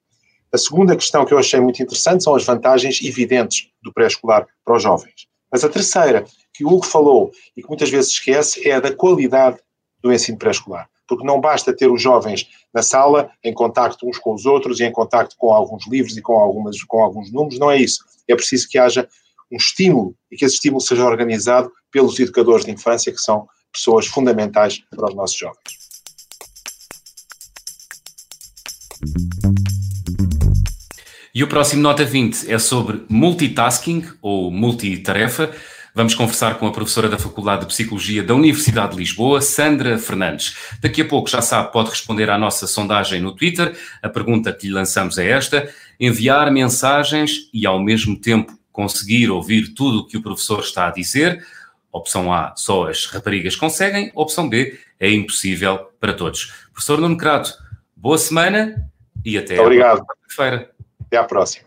A 0.53 0.57
segunda 0.57 0.95
questão 0.95 1.25
que 1.25 1.33
eu 1.33 1.37
achei 1.37 1.59
muito 1.59 1.83
interessante 1.83 2.23
são 2.23 2.33
as 2.33 2.45
vantagens 2.45 3.01
evidentes 3.03 3.67
do 3.83 3.91
pré-escolar 3.91 4.47
para 4.63 4.77
os 4.77 4.83
jovens. 4.83 5.27
Mas 5.51 5.63
a 5.63 5.69
terceira, 5.69 6.25
que 6.53 6.63
o 6.63 6.69
Hugo 6.69 6.85
falou 6.85 7.31
e 7.55 7.61
que 7.61 7.67
muitas 7.67 7.89
vezes 7.89 8.11
esquece, 8.11 8.67
é 8.67 8.73
a 8.73 8.79
da 8.79 8.93
qualidade 8.93 9.57
do 10.07 10.13
ensino 10.13 10.37
pré-escolar. 10.37 10.89
Porque 11.07 11.25
não 11.25 11.39
basta 11.39 11.75
ter 11.75 11.89
os 11.89 12.01
jovens 12.01 12.47
na 12.73 12.81
sala, 12.81 13.29
em 13.43 13.53
contacto 13.53 14.07
uns 14.07 14.17
com 14.17 14.33
os 14.33 14.45
outros 14.45 14.79
e 14.79 14.83
em 14.83 14.91
contacto 14.91 15.35
com 15.37 15.51
alguns 15.51 15.87
livros 15.87 16.17
e 16.17 16.21
com, 16.21 16.33
algumas, 16.33 16.81
com 16.83 17.01
alguns 17.01 17.31
números, 17.31 17.59
não 17.59 17.71
é 17.71 17.77
isso. 17.77 18.03
É 18.27 18.35
preciso 18.35 18.67
que 18.67 18.77
haja 18.77 19.07
um 19.51 19.57
estímulo 19.57 20.15
e 20.31 20.35
que 20.35 20.45
esse 20.45 20.55
estímulo 20.55 20.81
seja 20.81 21.05
organizado 21.05 21.71
pelos 21.91 22.19
educadores 22.19 22.65
de 22.65 22.71
infância, 22.71 23.11
que 23.11 23.21
são 23.21 23.47
pessoas 23.71 24.07
fundamentais 24.07 24.81
para 24.89 25.07
os 25.07 25.15
nossos 25.15 25.37
jovens. 25.37 25.87
E 31.33 31.43
o 31.43 31.47
próximo 31.47 31.83
Nota 31.83 32.03
20 32.03 32.51
é 32.51 32.57
sobre 32.57 33.05
multitasking 33.07 34.03
ou 34.21 34.49
multitarefa. 34.49 35.53
Vamos 35.97 36.13
conversar 36.13 36.59
com 36.59 36.67
a 36.67 36.71
professora 36.71 37.09
da 37.09 37.17
Faculdade 37.17 37.61
de 37.61 37.69
Psicologia 37.69 38.21
da 38.21 38.35
Universidade 38.35 38.91
de 38.91 38.97
Lisboa, 38.99 39.41
Sandra 39.41 39.97
Fernandes. 39.97 40.55
Daqui 40.79 41.01
a 41.01 41.05
pouco, 41.05 41.27
já 41.27 41.41
sabe, 41.41 41.71
pode 41.71 41.89
responder 41.89 42.29
à 42.29 42.37
nossa 42.37 42.67
sondagem 42.67 43.19
no 43.19 43.35
Twitter. 43.35 43.75
A 44.03 44.07
pergunta 44.07 44.53
que 44.53 44.67
lhe 44.67 44.73
lançamos 44.73 45.17
é 45.17 45.27
esta: 45.27 45.67
enviar 45.99 46.51
mensagens 46.51 47.49
e 47.51 47.65
ao 47.65 47.79
mesmo 47.79 48.15
tempo 48.15 48.55
conseguir 48.71 49.31
ouvir 49.31 49.73
tudo 49.73 50.01
o 50.01 50.05
que 50.05 50.17
o 50.17 50.21
professor 50.21 50.59
está 50.59 50.87
a 50.87 50.91
dizer. 50.91 51.43
Opção 51.91 52.31
A, 52.31 52.53
só 52.55 52.87
as 52.87 53.07
raparigas 53.07 53.55
conseguem. 53.55 54.11
Opção 54.13 54.47
B, 54.47 54.79
é 54.99 55.11
impossível 55.11 55.79
para 55.99 56.13
todos. 56.13 56.53
Professor 56.73 57.01
Nuno 57.01 57.17
Crato, 57.17 57.51
boa 57.95 58.19
semana 58.19 58.87
e 59.25 59.35
até 59.35 59.59
Obrigado. 59.59 60.01
a 60.01 60.31
feira 60.31 60.69
Até 61.07 61.17
à 61.17 61.23
próxima. 61.23 61.65